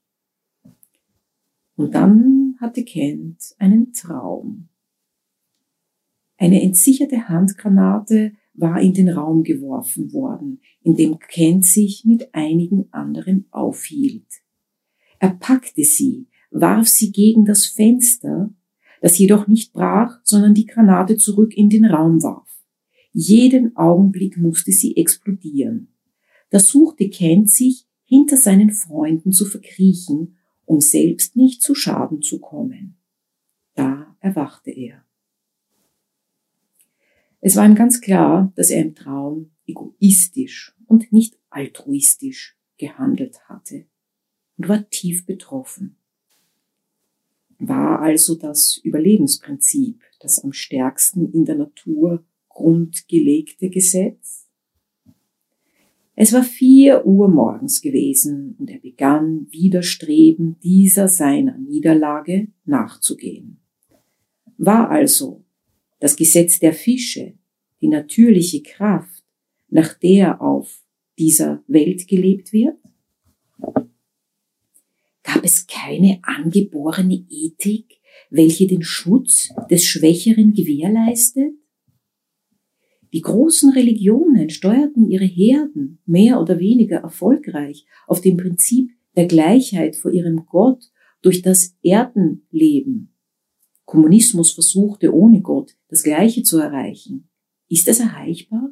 Und 1.76 1.93
dann 1.93 2.55
hatte 2.59 2.84
Kent 2.84 3.55
einen 3.57 3.91
Traum. 3.93 4.70
Eine 6.38 6.61
entsicherte 6.61 7.28
Handgranate 7.30 8.34
war 8.53 8.80
in 8.80 8.93
den 8.93 9.09
Raum 9.09 9.43
geworfen 9.43 10.13
worden, 10.13 10.61
in 10.82 10.95
dem 10.95 11.20
Kent 11.20 11.66
sich 11.66 12.05
mit 12.05 12.34
einigen 12.34 12.91
anderen 12.91 13.45
aufhielt. 13.51 14.28
Er 15.20 15.32
packte 15.32 15.84
sie, 15.84 16.28
warf 16.51 16.88
sie 16.88 17.11
gegen 17.11 17.45
das 17.45 17.66
Fenster, 17.66 18.53
das 19.06 19.20
jedoch 19.20 19.45
nicht 19.45 19.72
brach, 19.72 20.20
sondern 20.24 20.56
die 20.56 20.66
Granate 20.66 21.16
zurück 21.16 21.56
in 21.56 21.70
den 21.70 21.86
Raum 21.86 22.24
warf. 22.24 22.49
Jeden 23.12 23.78
Augenblick 23.78 24.36
musste 24.36 24.72
sie 24.72 24.97
explodieren. 24.97 25.93
Da 26.49 26.58
suchte 26.58 27.08
Kent 27.12 27.51
sich, 27.51 27.86
hinter 28.03 28.36
seinen 28.36 28.72
Freunden 28.72 29.32
zu 29.32 29.45
verkriechen, 29.45 30.38
um 30.66 30.82
selbst 30.82 31.36
nicht 31.36 31.62
zu 31.62 31.76
Schaden 31.76 32.24
zu 32.24 32.39
kommen. 32.39 32.97
Da 33.76 34.18
erwachte 34.22 34.72
er. 34.72 35.06
Es 37.41 37.56
war 37.56 37.66
ihm 37.68 37.76
ganz 37.76 38.01
klar, 38.01 38.53
dass 38.56 38.72
er 38.72 38.82
im 38.82 38.95
Traum 38.95 39.51
egoistisch 39.68 40.76
und 40.88 41.14
nicht 41.14 41.38
altruistisch 41.51 42.58
gehandelt 42.80 43.47
hatte 43.47 43.86
und 44.58 44.68
war 44.68 44.89
tief 44.89 45.28
betroffen. 45.28 45.97
War 47.60 48.01
also 48.01 48.36
das 48.36 48.78
Überlebensprinzip 48.84 50.01
das 50.20 50.43
am 50.43 50.51
stärksten 50.51 51.32
in 51.32 51.45
der 51.45 51.56
Natur 51.56 52.24
grundgelegte 52.49 53.70
Gesetz? 53.70 54.47
Es 56.16 56.32
war 56.32 56.43
vier 56.43 57.06
Uhr 57.06 57.28
morgens 57.28 57.82
gewesen 57.82 58.56
und 58.58 58.70
er 58.70 58.80
begann 58.80 59.47
widerstrebend 59.51 60.64
dieser 60.64 61.10
seiner 61.10 61.58
Niederlage 61.58 62.47
nachzugehen. 62.64 63.60
War 64.58 64.89
also 64.89 65.43
das 65.99 66.16
Gesetz 66.16 66.60
der 66.60 66.74
Fische 66.74 67.34
die 67.82 67.88
natürliche 67.88 68.64
Kraft, 68.64 69.24
nach 69.70 69.93
der 69.93 70.41
auf 70.41 70.84
dieser 71.20 71.64
Welt 71.68 72.08
gelebt 72.08 72.53
wird? 72.53 72.78
Gab 75.36 75.44
es 75.44 75.68
keine 75.68 76.20
angeborene 76.22 77.26
Ethik, 77.30 78.00
welche 78.30 78.68
den 78.68 78.84
Schutz 78.84 79.50
des 79.70 79.84
Schwächeren 79.84 80.54
gewährleistet? 80.54 81.52
Die 83.12 83.20
großen 83.20 83.74
Religionen 83.74 84.50
steuerten 84.50 85.10
ihre 85.10 85.26
Herden 85.26 86.00
mehr 86.06 86.40
oder 86.40 86.60
weniger 86.60 87.00
erfolgreich 87.00 87.86
auf 88.08 88.22
dem 88.22 88.38
Prinzip 88.38 88.92
der 89.18 89.26
Gleichheit 89.26 89.98
vor 89.98 90.12
ihrem 90.12 90.46
Gott 90.46 90.86
durch 91.22 91.42
das 91.42 91.76
Erdenleben. 91.82 93.14
Kommunismus 93.84 94.54
versuchte 94.54 95.14
ohne 95.14 95.42
Gott 95.42 95.76
das 95.90 96.04
Gleiche 96.04 96.44
zu 96.44 96.60
erreichen. 96.60 97.28
Ist 97.68 97.90
es 97.90 98.00
erreichbar? 98.00 98.70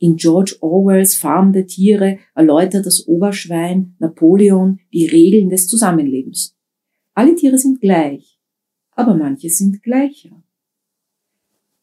In 0.00 0.16
George 0.16 0.56
Orwells 0.60 1.16
Farm 1.16 1.52
der 1.52 1.66
Tiere 1.66 2.18
erläutert 2.34 2.86
das 2.86 3.06
Oberschwein 3.08 3.96
Napoleon 3.98 4.78
die 4.92 5.06
Regeln 5.06 5.48
des 5.48 5.66
Zusammenlebens. 5.66 6.56
Alle 7.14 7.34
Tiere 7.34 7.58
sind 7.58 7.80
gleich, 7.80 8.38
aber 8.92 9.16
manche 9.16 9.50
sind 9.50 9.82
gleicher. 9.82 10.42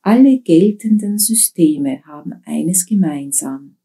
Alle 0.01 0.39
geltenden 0.39 1.17
Systeme 1.17 2.03
haben 2.05 2.35
eines 2.45 2.85
gemeinsam. 2.85 3.75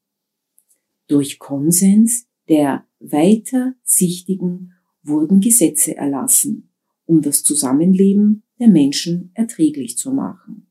Durch 1.08 1.40
Konsens 1.40 2.28
der 2.48 2.84
Weitersichtigen 3.00 4.74
wurden 5.02 5.40
Gesetze 5.40 5.96
erlassen, 5.96 6.70
um 7.06 7.20
das 7.20 7.42
Zusammenleben 7.42 8.44
der 8.60 8.68
Menschen 8.68 9.32
erträglich 9.34 9.96
zu 9.96 10.12
machen. 10.12 10.69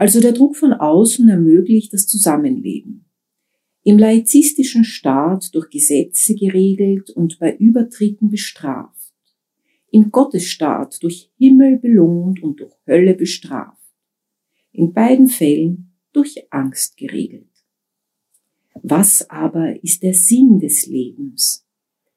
Also 0.00 0.22
der 0.22 0.32
Druck 0.32 0.56
von 0.56 0.72
außen 0.72 1.28
ermöglicht 1.28 1.92
das 1.92 2.06
Zusammenleben. 2.06 3.04
Im 3.82 3.98
laizistischen 3.98 4.82
Staat 4.82 5.54
durch 5.54 5.68
Gesetze 5.68 6.34
geregelt 6.34 7.10
und 7.10 7.38
bei 7.38 7.54
Übertritten 7.54 8.30
bestraft. 8.30 9.12
Im 9.90 10.10
Gottesstaat 10.10 11.02
durch 11.02 11.30
Himmel 11.36 11.76
belohnt 11.76 12.42
und 12.42 12.60
durch 12.60 12.72
Hölle 12.86 13.12
bestraft. 13.12 13.92
In 14.72 14.94
beiden 14.94 15.26
Fällen 15.26 15.92
durch 16.14 16.46
Angst 16.48 16.96
geregelt. 16.96 17.52
Was 18.82 19.28
aber 19.28 19.84
ist 19.84 20.02
der 20.02 20.14
Sinn 20.14 20.60
des 20.60 20.86
Lebens? 20.86 21.66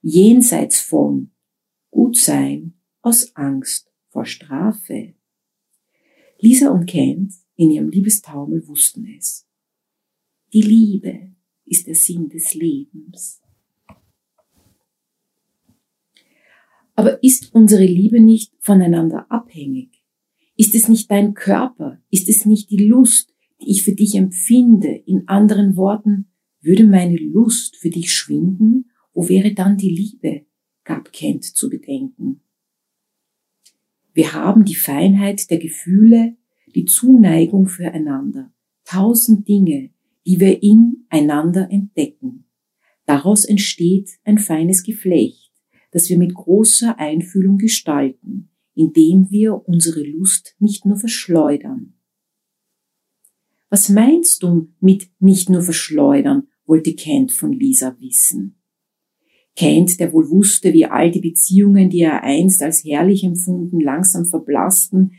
Jenseits 0.01 0.79
von 0.79 1.31
gut 1.91 2.15
sein 2.15 2.75
aus 3.01 3.35
Angst 3.35 3.91
vor 4.07 4.23
Strafe. 4.23 5.15
Lisa 6.39 6.69
und 6.69 6.85
Kent 6.85 7.42
in 7.55 7.71
ihrem 7.71 7.89
Liebestaumel 7.89 8.67
wussten 8.67 9.07
es. 9.17 9.47
Die 10.53 10.61
Liebe 10.61 11.33
ist 11.65 11.87
der 11.87 11.95
Sinn 11.95 12.29
des 12.29 12.53
Lebens. 12.53 13.41
Aber 16.95 17.23
ist 17.23 17.53
unsere 17.53 17.85
Liebe 17.85 18.19
nicht 18.19 18.53
voneinander 18.59 19.31
abhängig? 19.31 20.03
Ist 20.55 20.75
es 20.75 20.87
nicht 20.87 21.09
dein 21.09 21.33
Körper? 21.33 21.99
Ist 22.11 22.29
es 22.29 22.45
nicht 22.45 22.69
die 22.69 22.85
Lust, 22.85 23.33
die 23.61 23.71
ich 23.71 23.83
für 23.83 23.93
dich 23.93 24.15
empfinde? 24.15 24.89
In 25.05 25.27
anderen 25.27 25.75
Worten, 25.75 26.27
würde 26.61 26.85
meine 26.85 27.17
Lust 27.17 27.75
für 27.75 27.89
dich 27.89 28.13
schwinden? 28.13 28.91
Wo 29.13 29.27
wäre 29.27 29.53
dann 29.53 29.77
die 29.77 29.89
Liebe? 29.89 30.45
gab 30.83 31.13
Kent 31.13 31.45
zu 31.45 31.69
bedenken. 31.69 32.41
Wir 34.13 34.33
haben 34.33 34.65
die 34.65 34.75
Feinheit 34.75 35.49
der 35.49 35.57
Gefühle 35.57 36.35
die 36.75 36.85
Zuneigung 36.85 37.67
füreinander, 37.67 38.51
tausend 38.85 39.47
Dinge, 39.47 39.91
die 40.25 40.39
wir 40.39 40.63
in 40.63 41.05
einander 41.09 41.69
entdecken. 41.69 42.45
Daraus 43.05 43.45
entsteht 43.45 44.09
ein 44.23 44.37
feines 44.37 44.83
Geflecht, 44.83 45.51
das 45.91 46.09
wir 46.09 46.17
mit 46.17 46.33
großer 46.33 46.97
Einfühlung 46.99 47.57
gestalten, 47.57 48.49
indem 48.75 49.29
wir 49.29 49.67
unsere 49.67 50.03
Lust 50.03 50.55
nicht 50.59 50.85
nur 50.85 50.97
verschleudern. 50.97 51.93
Was 53.69 53.89
meinst 53.89 54.43
du 54.43 54.69
mit 54.79 55.09
nicht 55.19 55.49
nur 55.49 55.61
verschleudern, 55.61 56.47
wollte 56.65 56.95
Kent 56.95 57.31
von 57.31 57.51
Lisa 57.51 57.95
wissen. 57.99 58.55
Kent, 59.55 59.99
der 59.99 60.13
wohl 60.13 60.29
wusste, 60.29 60.73
wie 60.73 60.85
all 60.85 61.11
die 61.11 61.19
Beziehungen, 61.19 61.89
die 61.89 62.01
er 62.01 62.23
einst 62.23 62.63
als 62.63 62.83
herrlich 62.83 63.23
empfunden, 63.23 63.79
langsam 63.79 64.25
verblassten, 64.25 65.13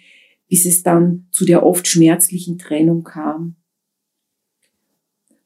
bis 0.54 0.66
es 0.66 0.84
dann 0.84 1.26
zu 1.32 1.44
der 1.44 1.66
oft 1.66 1.84
schmerzlichen 1.84 2.58
Trennung 2.58 3.02
kam. 3.02 3.56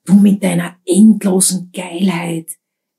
Du 0.05 0.13
mit 0.13 0.45
deiner 0.45 0.77
endlosen 0.85 1.71
Geilheit 1.73 2.59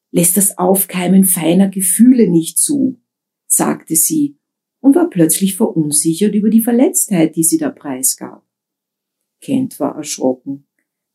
lässt 0.10 0.36
das 0.36 0.58
Aufkeimen 0.58 1.24
feiner 1.24 1.70
Gefühle 1.70 2.28
nicht 2.28 2.58
zu, 2.58 3.00
sagte 3.46 3.96
sie 3.96 4.40
und 4.80 4.96
war 4.96 5.08
plötzlich 5.12 5.56
verunsichert 5.56 6.34
über 6.34 6.50
die 6.50 6.64
Verletztheit, 6.64 7.36
die 7.36 7.44
sie 7.44 7.60
da 7.60 7.70
preisgab. 7.70 8.44
Kent 9.40 9.80
war 9.80 9.96
erschrocken, 9.96 10.66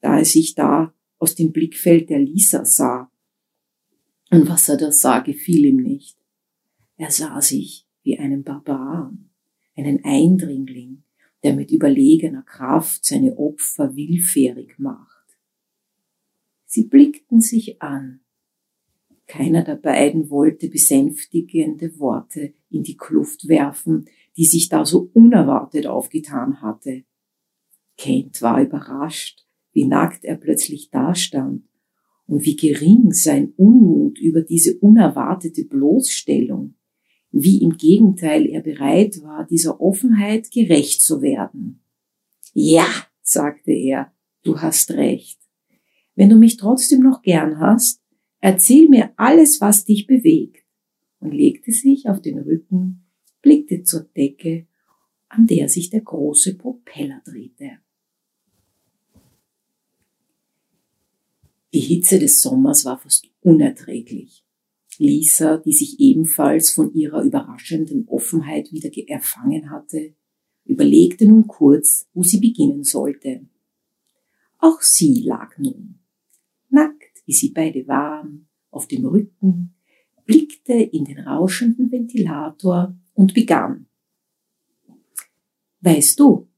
da 0.00 0.18
er 0.18 0.24
sich 0.24 0.54
da 0.54 0.94
aus 1.18 1.34
dem 1.34 1.50
Blickfeld 1.50 2.08
der 2.08 2.20
Lisa 2.20 2.64
sah. 2.64 3.10
Und 4.30 4.48
was 4.48 4.68
er 4.68 4.76
da 4.76 4.92
sah, 4.92 5.18
gefiel 5.18 5.64
ihm 5.64 5.78
nicht. 5.78 6.16
Er 6.96 7.10
sah 7.10 7.40
sich 7.40 7.84
wie 8.04 8.16
einen 8.16 8.44
Barbaren 8.44 9.33
einen 9.76 10.04
Eindringling, 10.04 11.02
der 11.42 11.54
mit 11.54 11.70
überlegener 11.70 12.42
Kraft 12.42 13.04
seine 13.04 13.36
Opfer 13.36 13.96
willfährig 13.96 14.78
macht. 14.78 15.36
Sie 16.64 16.84
blickten 16.84 17.40
sich 17.40 17.80
an. 17.82 18.20
Keiner 19.26 19.62
der 19.62 19.76
beiden 19.76 20.30
wollte 20.30 20.68
besänftigende 20.68 21.98
Worte 21.98 22.52
in 22.70 22.82
die 22.82 22.96
Kluft 22.96 23.48
werfen, 23.48 24.06
die 24.36 24.44
sich 24.44 24.68
da 24.68 24.84
so 24.84 25.10
unerwartet 25.12 25.86
aufgetan 25.86 26.60
hatte. 26.60 27.04
Kent 27.96 28.42
war 28.42 28.60
überrascht, 28.60 29.46
wie 29.72 29.84
nackt 29.84 30.24
er 30.24 30.36
plötzlich 30.36 30.90
dastand 30.90 31.68
und 32.26 32.44
wie 32.44 32.56
gering 32.56 33.12
sein 33.12 33.52
Unmut 33.56 34.18
über 34.18 34.42
diese 34.42 34.78
unerwartete 34.78 35.64
Bloßstellung 35.64 36.74
wie 37.36 37.62
im 37.62 37.76
Gegenteil 37.76 38.46
er 38.46 38.60
bereit 38.60 39.20
war, 39.22 39.44
dieser 39.44 39.80
Offenheit 39.80 40.52
gerecht 40.52 41.02
zu 41.02 41.20
werden. 41.20 41.80
Ja, 42.52 42.86
sagte 43.22 43.72
er, 43.72 44.12
du 44.44 44.60
hast 44.60 44.92
recht. 44.92 45.40
Wenn 46.14 46.30
du 46.30 46.36
mich 46.36 46.58
trotzdem 46.58 47.00
noch 47.00 47.22
gern 47.22 47.58
hast, 47.58 48.00
erzähl 48.40 48.88
mir 48.88 49.12
alles, 49.16 49.60
was 49.60 49.84
dich 49.84 50.06
bewegt, 50.06 50.64
und 51.18 51.32
legte 51.32 51.72
sich 51.72 52.08
auf 52.08 52.22
den 52.22 52.38
Rücken, 52.38 53.04
blickte 53.42 53.82
zur 53.82 54.02
Decke, 54.02 54.68
an 55.28 55.48
der 55.48 55.68
sich 55.68 55.90
der 55.90 56.02
große 56.02 56.54
Propeller 56.54 57.20
drehte. 57.24 57.78
Die 61.72 61.80
Hitze 61.80 62.20
des 62.20 62.40
Sommers 62.40 62.84
war 62.84 62.98
fast 62.98 63.26
unerträglich. 63.40 64.43
Lisa, 64.98 65.58
die 65.58 65.72
sich 65.72 66.00
ebenfalls 66.00 66.70
von 66.70 66.92
ihrer 66.94 67.22
überraschenden 67.22 68.06
Offenheit 68.08 68.72
wieder 68.72 68.90
erfangen 69.08 69.70
hatte, 69.70 70.14
überlegte 70.64 71.26
nun 71.26 71.46
kurz, 71.46 72.08
wo 72.14 72.22
sie 72.22 72.40
beginnen 72.40 72.84
sollte. 72.84 73.46
Auch 74.58 74.80
sie 74.80 75.22
lag 75.22 75.58
nun, 75.58 76.00
nackt 76.70 77.22
wie 77.26 77.32
sie 77.32 77.50
beide 77.50 77.86
waren, 77.86 78.48
auf 78.70 78.86
dem 78.86 79.06
Rücken, 79.06 79.74
blickte 80.26 80.72
in 80.72 81.04
den 81.04 81.20
rauschenden 81.20 81.90
Ventilator 81.90 82.96
und 83.14 83.34
begann. 83.34 83.86
Weißt 85.80 86.18
du, 86.18 86.48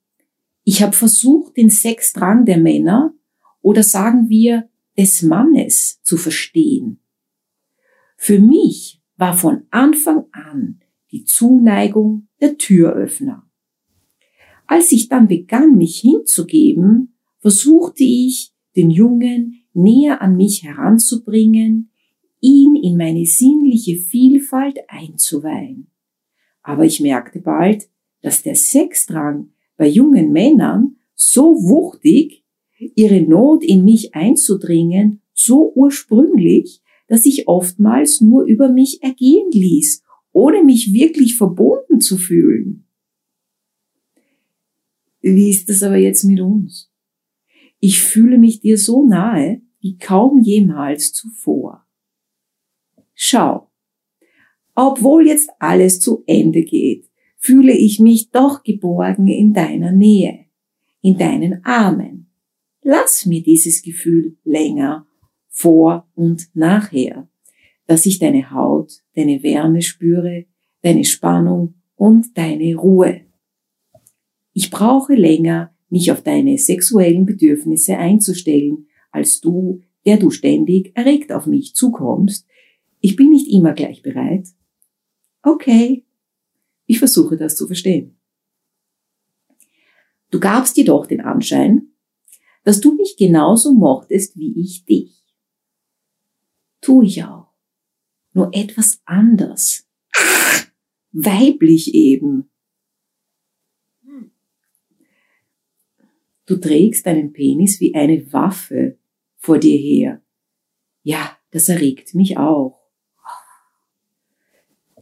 ich 0.64 0.82
habe 0.82 0.92
versucht, 0.92 1.56
den 1.56 1.70
Sexdrang 1.70 2.44
der 2.44 2.58
Männer 2.58 3.14
oder 3.60 3.82
sagen 3.82 4.28
wir 4.28 4.68
des 4.96 5.22
Mannes 5.22 6.00
zu 6.02 6.16
verstehen. 6.16 7.00
Für 8.16 8.38
mich 8.38 9.02
war 9.16 9.36
von 9.36 9.62
Anfang 9.70 10.24
an 10.32 10.80
die 11.12 11.24
Zuneigung 11.24 12.28
der 12.40 12.58
Türöffner. 12.58 13.48
Als 14.66 14.90
ich 14.92 15.08
dann 15.08 15.28
begann, 15.28 15.76
mich 15.76 16.00
hinzugeben, 16.00 17.14
versuchte 17.38 18.02
ich, 18.02 18.52
den 18.74 18.90
Jungen 18.90 19.62
näher 19.72 20.20
an 20.20 20.36
mich 20.36 20.64
heranzubringen, 20.64 21.90
ihn 22.40 22.74
in 22.74 22.96
meine 22.96 23.24
sinnliche 23.24 23.96
Vielfalt 23.96 24.78
einzuweihen. 24.88 25.90
Aber 26.62 26.84
ich 26.84 27.00
merkte 27.00 27.40
bald, 27.40 27.88
dass 28.22 28.42
der 28.42 28.56
Sexdrang 28.56 29.50
bei 29.76 29.86
jungen 29.86 30.32
Männern 30.32 30.96
so 31.14 31.54
wuchtig, 31.62 32.44
ihre 32.78 33.22
Not 33.22 33.64
in 33.64 33.84
mich 33.84 34.14
einzudringen, 34.14 35.22
so 35.32 35.72
ursprünglich, 35.74 36.82
dass 37.08 37.26
ich 37.26 37.48
oftmals 37.48 38.20
nur 38.20 38.44
über 38.44 38.68
mich 38.68 39.02
ergehen 39.02 39.50
ließ, 39.50 40.02
ohne 40.32 40.62
mich 40.62 40.92
wirklich 40.92 41.36
verbunden 41.36 42.00
zu 42.00 42.16
fühlen. 42.16 42.86
Wie 45.22 45.50
ist 45.50 45.68
das 45.68 45.82
aber 45.82 45.96
jetzt 45.96 46.24
mit 46.24 46.40
uns? 46.40 46.92
Ich 47.80 48.00
fühle 48.00 48.38
mich 48.38 48.60
dir 48.60 48.78
so 48.78 49.06
nahe 49.06 49.60
wie 49.80 49.98
kaum 49.98 50.38
jemals 50.38 51.12
zuvor. 51.12 51.86
Schau, 53.14 53.70
obwohl 54.74 55.26
jetzt 55.26 55.50
alles 55.58 56.00
zu 56.00 56.22
Ende 56.26 56.62
geht, 56.62 57.08
fühle 57.38 57.72
ich 57.72 57.98
mich 57.98 58.30
doch 58.30 58.62
geborgen 58.62 59.28
in 59.28 59.52
deiner 59.52 59.90
Nähe, 59.90 60.46
in 61.00 61.16
deinen 61.16 61.64
Armen. 61.64 62.30
Lass 62.82 63.26
mir 63.26 63.42
dieses 63.42 63.82
Gefühl 63.82 64.36
länger, 64.44 65.06
vor 65.56 66.06
und 66.14 66.50
nachher, 66.52 67.28
dass 67.86 68.04
ich 68.04 68.18
deine 68.18 68.50
Haut, 68.50 68.92
deine 69.14 69.42
Wärme 69.42 69.80
spüre, 69.80 70.44
deine 70.82 71.04
Spannung 71.04 71.76
und 71.94 72.36
deine 72.36 72.76
Ruhe. 72.76 73.22
Ich 74.52 74.70
brauche 74.70 75.14
länger, 75.14 75.74
mich 75.88 76.12
auf 76.12 76.22
deine 76.22 76.58
sexuellen 76.58 77.24
Bedürfnisse 77.24 77.96
einzustellen, 77.96 78.86
als 79.10 79.40
du, 79.40 79.80
der 80.04 80.18
du 80.18 80.30
ständig 80.30 80.92
erregt 80.94 81.32
auf 81.32 81.46
mich 81.46 81.74
zukommst. 81.74 82.46
Ich 83.00 83.16
bin 83.16 83.30
nicht 83.30 83.50
immer 83.50 83.72
gleich 83.72 84.02
bereit. 84.02 84.48
Okay, 85.42 86.04
ich 86.84 86.98
versuche 86.98 87.38
das 87.38 87.56
zu 87.56 87.66
verstehen. 87.66 88.18
Du 90.30 90.38
gabst 90.38 90.76
jedoch 90.76 91.06
den 91.06 91.22
Anschein, 91.22 91.92
dass 92.62 92.80
du 92.80 92.94
mich 92.94 93.16
genauso 93.16 93.72
mochtest 93.72 94.36
wie 94.36 94.60
ich 94.60 94.84
dich. 94.84 95.15
Tu 96.80 97.02
ich 97.02 97.24
auch. 97.24 97.52
Nur 98.32 98.50
etwas 98.52 99.00
anders. 99.04 99.88
Weiblich 101.12 101.94
eben. 101.94 102.50
Du 106.46 106.56
trägst 106.56 107.06
deinen 107.06 107.32
Penis 107.32 107.80
wie 107.80 107.94
eine 107.94 108.32
Waffe 108.32 108.98
vor 109.36 109.58
dir 109.58 109.76
her. 109.76 110.22
Ja, 111.02 111.36
das 111.50 111.68
erregt 111.68 112.14
mich 112.14 112.38
auch. 112.38 112.80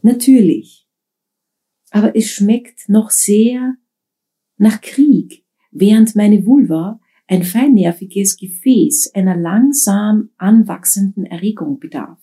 Natürlich. 0.01 0.87
Aber 1.91 2.15
es 2.15 2.29
schmeckt 2.29 2.89
noch 2.89 3.09
sehr 3.09 3.75
nach 4.57 4.81
Krieg, 4.81 5.45
während 5.71 6.15
meine 6.15 6.45
Vulva 6.45 6.99
ein 7.27 7.43
feinnerviges 7.43 8.37
Gefäß 8.37 9.11
einer 9.15 9.35
langsam 9.35 10.29
anwachsenden 10.37 11.25
Erregung 11.25 11.79
bedarf. 11.79 12.19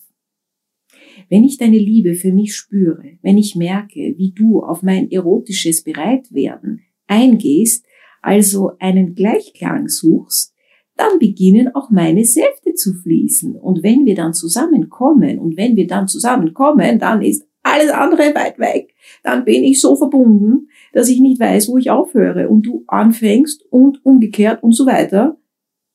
Wenn 1.29 1.45
ich 1.45 1.59
deine 1.59 1.79
Liebe 1.79 2.15
für 2.15 2.33
mich 2.33 2.55
spüre, 2.55 3.19
wenn 3.23 3.39
ich 3.39 3.57
merke, 3.57 4.15
wie 4.17 4.33
du 4.33 4.61
auf 4.61 4.83
mein 4.83 5.11
erotisches 5.11 5.83
Bereitwerden 5.83 6.83
eingehst, 7.07 7.85
also 8.21 8.73
einen 8.79 9.15
Gleichklang 9.15 9.89
suchst, 9.89 10.55
dann 10.97 11.19
beginnen 11.19 11.75
auch 11.75 11.91
meine 11.91 12.25
Säfte 12.25 12.75
zu 12.75 12.95
fließen. 12.95 13.57
Und 13.57 13.83
wenn 13.83 14.05
wir 14.05 14.15
dann 14.15 14.35
zusammenkommen, 14.35 15.39
und 15.39 15.57
wenn 15.57 15.75
wir 15.75 15.87
dann 15.87 16.07
zusammenkommen, 16.07 16.99
dann 16.99 17.23
ist 17.23 17.47
alles 17.63 17.91
andere 17.91 18.35
weit 18.35 18.59
weg. 18.59 18.95
Dann 19.23 19.45
bin 19.45 19.65
ich 19.65 19.81
so 19.81 19.97
verbunden, 19.97 20.69
dass 20.93 21.09
ich 21.09 21.21
nicht 21.21 21.41
weiß, 21.41 21.69
wo 21.69 21.79
ich 21.79 21.91
aufhöre 21.91 22.49
und 22.49 22.63
du 22.63 22.85
anfängst 22.87 23.65
und 23.71 24.05
umgekehrt 24.05 24.63
und 24.63 24.73
so 24.73 24.87
weiter. 24.87 25.39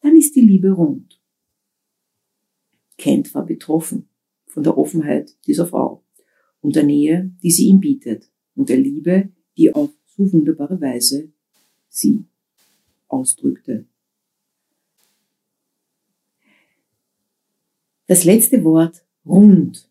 Dann 0.01 0.15
ist 0.15 0.35
die 0.35 0.41
Liebe 0.41 0.71
rund. 0.71 1.19
Kent 2.97 3.33
war 3.35 3.45
betroffen 3.45 4.09
von 4.47 4.63
der 4.63 4.77
Offenheit 4.77 5.35
dieser 5.45 5.67
Frau 5.67 6.03
und 6.61 6.75
der 6.75 6.83
Nähe, 6.83 7.31
die 7.43 7.51
sie 7.51 7.67
ihm 7.67 7.79
bietet 7.79 8.29
und 8.55 8.69
der 8.69 8.77
Liebe, 8.77 9.29
die 9.57 9.73
auf 9.73 9.91
so 10.05 10.31
wunderbare 10.33 10.81
Weise 10.81 11.31
sie 11.89 12.25
ausdrückte. 13.07 13.85
Das 18.07 18.23
letzte 18.23 18.63
Wort 18.63 19.03
rund 19.25 19.89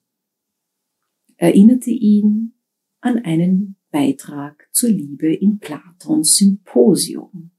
erinnerte 1.37 1.91
ihn 1.91 2.55
an 3.01 3.19
einen 3.19 3.77
Beitrag 3.91 4.69
zur 4.73 4.91
Liebe 4.91 5.33
in 5.33 5.59
Platons 5.59 6.37
Symposium, 6.37 7.51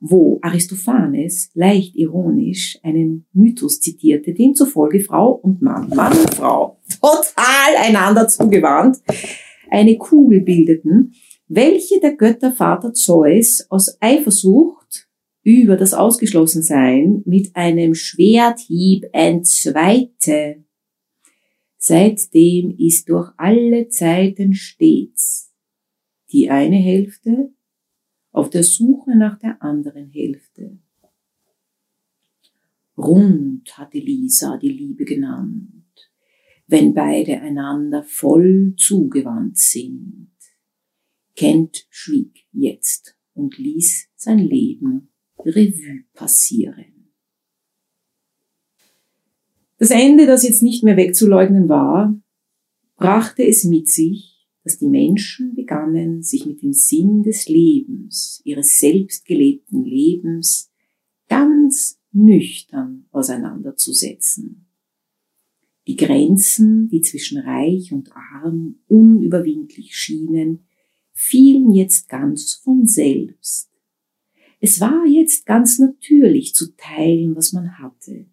wo 0.00 0.38
Aristophanes 0.42 1.50
leicht 1.54 1.96
ironisch 1.96 2.78
einen 2.82 3.26
Mythos 3.32 3.80
zitierte, 3.80 4.32
dem 4.32 4.54
zufolge 4.54 5.00
Frau 5.00 5.32
und 5.32 5.60
Mann, 5.60 5.88
Mann 5.90 6.16
und 6.16 6.34
Frau, 6.34 6.78
total 7.00 7.76
einander 7.78 8.28
zugewandt, 8.28 8.98
eine 9.70 9.98
Kugel 9.98 10.40
bildeten, 10.40 11.12
welche 11.48 12.00
der 12.00 12.14
Göttervater 12.14 12.92
Zeus 12.92 13.66
aus 13.68 13.96
Eifersucht 14.00 15.08
über 15.42 15.76
das 15.76 15.94
Ausgeschlossensein 15.94 17.22
mit 17.24 17.56
einem 17.56 17.94
Schwerthieb 17.94 19.06
entzweite. 19.12 20.64
Seitdem 21.78 22.76
ist 22.76 23.08
durch 23.08 23.32
alle 23.36 23.88
Zeiten 23.88 24.52
stets 24.52 25.48
die 26.30 26.50
eine 26.50 26.76
Hälfte 26.76 27.52
auf 28.32 28.50
der 28.50 28.62
Suche 28.62 29.16
nach 29.16 29.38
der 29.38 29.62
anderen 29.62 30.10
Hälfte. 30.10 30.78
Rund 32.96 33.78
hatte 33.78 33.98
Lisa 33.98 34.58
die 34.58 34.68
Liebe 34.68 35.04
genannt, 35.04 36.10
wenn 36.66 36.92
beide 36.94 37.40
einander 37.40 38.02
voll 38.02 38.74
zugewandt 38.76 39.56
sind. 39.56 40.32
Kent 41.36 41.86
schwieg 41.90 42.46
jetzt 42.52 43.16
und 43.34 43.56
ließ 43.56 44.08
sein 44.16 44.40
Leben 44.40 45.10
Revue 45.38 46.04
passieren. 46.12 46.97
Das 49.78 49.90
Ende, 49.90 50.26
das 50.26 50.42
jetzt 50.42 50.62
nicht 50.62 50.82
mehr 50.82 50.96
wegzuleugnen 50.96 51.68
war, 51.68 52.20
brachte 52.96 53.46
es 53.46 53.64
mit 53.64 53.88
sich, 53.88 54.48
dass 54.64 54.78
die 54.78 54.88
Menschen 54.88 55.54
begannen, 55.54 56.22
sich 56.22 56.46
mit 56.46 56.62
dem 56.62 56.72
Sinn 56.72 57.22
des 57.22 57.48
Lebens, 57.48 58.42
ihres 58.44 58.80
selbst 58.80 59.24
gelebten 59.24 59.84
Lebens, 59.84 60.70
ganz 61.28 62.00
nüchtern 62.10 63.06
auseinanderzusetzen. 63.12 64.66
Die 65.86 65.96
Grenzen, 65.96 66.88
die 66.88 67.00
zwischen 67.00 67.38
Reich 67.38 67.92
und 67.92 68.10
Arm 68.14 68.80
unüberwindlich 68.88 69.96
schienen, 69.96 70.66
fielen 71.12 71.72
jetzt 71.72 72.08
ganz 72.08 72.54
von 72.54 72.84
selbst. 72.84 73.70
Es 74.60 74.80
war 74.80 75.06
jetzt 75.06 75.46
ganz 75.46 75.78
natürlich 75.78 76.54
zu 76.54 76.76
teilen, 76.76 77.36
was 77.36 77.52
man 77.52 77.78
hatte. 77.78 78.26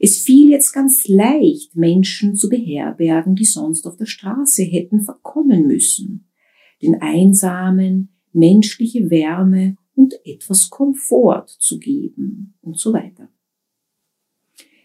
Es 0.00 0.18
fiel 0.18 0.50
jetzt 0.50 0.72
ganz 0.72 1.06
leicht, 1.08 1.76
Menschen 1.76 2.34
zu 2.36 2.48
beherbergen, 2.48 3.34
die 3.34 3.44
sonst 3.44 3.86
auf 3.86 3.96
der 3.96 4.06
Straße 4.06 4.62
hätten 4.62 5.02
verkommen 5.02 5.66
müssen, 5.66 6.28
den 6.82 7.00
Einsamen 7.00 8.10
menschliche 8.32 9.10
Wärme 9.10 9.76
und 9.94 10.14
etwas 10.24 10.70
Komfort 10.70 11.46
zu 11.58 11.78
geben 11.78 12.54
und 12.62 12.78
so 12.78 12.92
weiter. 12.92 13.28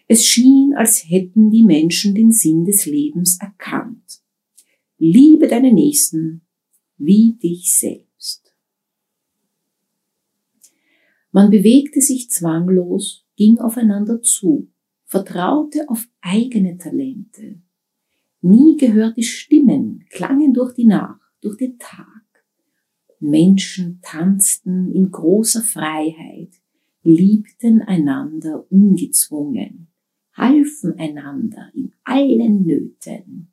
Es 0.07 0.25
schien, 0.25 0.73
als 0.75 1.09
hätten 1.09 1.51
die 1.51 1.63
Menschen 1.63 2.15
den 2.15 2.31
Sinn 2.31 2.65
des 2.65 2.85
Lebens 2.85 3.37
erkannt. 3.39 4.21
Liebe 4.97 5.47
deine 5.47 5.71
Nächsten 5.71 6.41
wie 6.97 7.33
dich 7.33 7.77
selbst. 7.77 8.53
Man 11.31 11.51
bewegte 11.51 12.01
sich 12.01 12.29
zwanglos, 12.29 13.25
ging 13.35 13.59
aufeinander 13.59 14.21
zu, 14.21 14.69
vertraute 15.09 15.89
auf 15.89 16.07
eigene 16.21 16.77
Talente. 16.77 17.59
Nie 18.41 18.77
gehörte 18.77 19.23
Stimmen, 19.23 20.05
klangen 20.11 20.53
durch 20.53 20.75
die 20.75 20.85
Nacht, 20.85 21.19
durch 21.41 21.57
den 21.57 21.79
Tag. 21.79 22.05
Menschen 23.19 23.99
tanzten 24.03 24.91
in 24.91 25.09
großer 25.09 25.61
Freiheit, 25.61 26.53
liebten 27.01 27.81
einander 27.81 28.71
ungezwungen, 28.71 29.87
halfen 30.33 30.97
einander 30.99 31.71
in 31.73 31.91
allen 32.03 32.65
Nöten. 32.65 33.51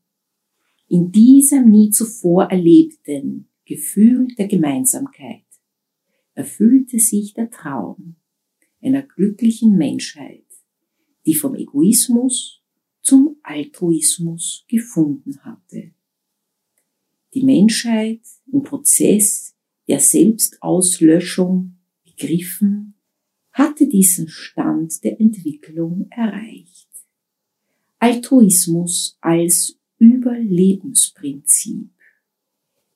In 0.88 1.10
diesem 1.10 1.70
nie 1.70 1.90
zuvor 1.90 2.44
erlebten 2.44 3.48
Gefühl 3.64 4.28
der 4.38 4.46
Gemeinsamkeit 4.46 5.46
erfüllte 6.34 6.98
sich 6.98 7.32
der 7.32 7.50
Traum 7.50 8.16
einer 8.82 9.02
glücklichen 9.02 9.76
Menschheit, 9.76 10.45
die 11.26 11.34
vom 11.34 11.54
Egoismus 11.54 12.62
zum 13.02 13.36
Altruismus 13.42 14.64
gefunden 14.68 15.38
hatte. 15.44 15.92
Die 17.34 17.42
Menschheit 17.42 18.22
im 18.50 18.62
Prozess 18.62 19.54
der 19.88 20.00
Selbstauslöschung 20.00 21.76
begriffen, 22.04 22.94
hatte 23.52 23.86
diesen 23.88 24.28
Stand 24.28 25.02
der 25.04 25.20
Entwicklung 25.20 26.08
erreicht. 26.10 26.88
Altruismus 27.98 29.18
als 29.20 29.78
Überlebensprinzip, 29.98 31.90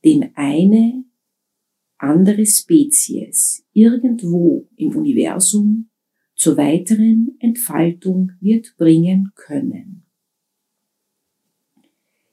den 0.05 0.37
eine 0.37 1.05
andere 1.97 2.45
Spezies 2.47 3.65
irgendwo 3.73 4.69
im 4.77 4.97
Universum 4.97 5.90
zur 6.41 6.57
weiteren 6.57 7.37
Entfaltung 7.39 8.33
wird 8.41 8.75
bringen 8.79 9.31
können. 9.35 10.07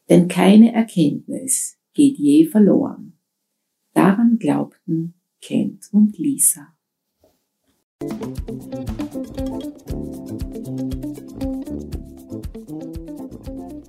Denn 0.08 0.30
keine 0.30 0.72
Erkenntnis 0.72 1.78
geht 1.94 2.18
je 2.18 2.46
verloren. 2.46 3.20
Daran 3.94 4.40
glaubten 4.40 5.16
Kent 5.42 5.90
und 5.92 6.18
Lisa. 6.18 6.74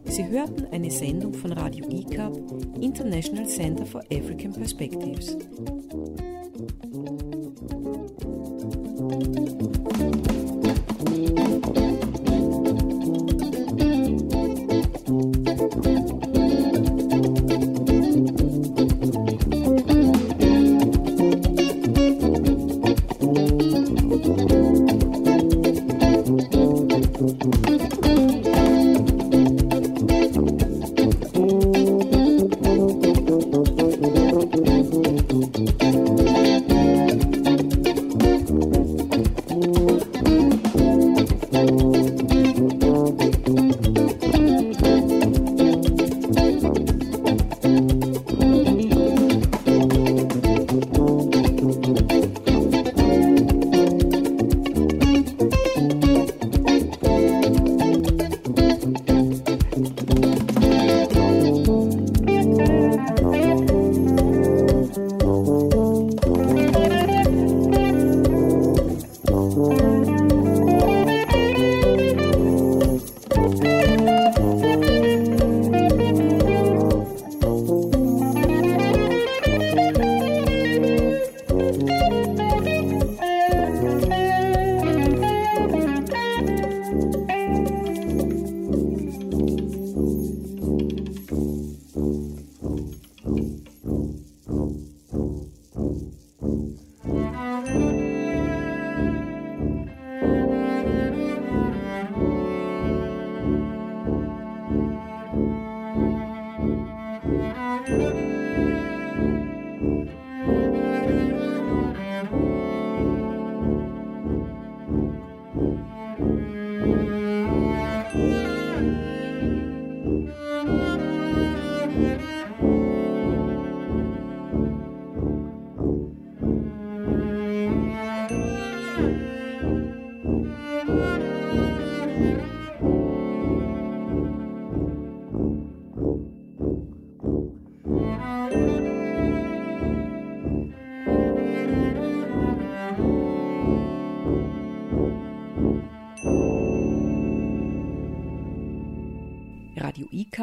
Sie 0.05 0.27
hörten 0.27 0.65
eine 0.73 0.91
Sendung 0.91 1.33
von 1.33 1.53
Radio 1.53 1.89
ICAP, 1.89 2.37
International 2.81 3.47
Center 3.47 3.87
for 3.87 4.03
African 4.11 4.53
Perspectives. 4.53 5.39
Thank 9.11 10.33
you. 10.33 10.38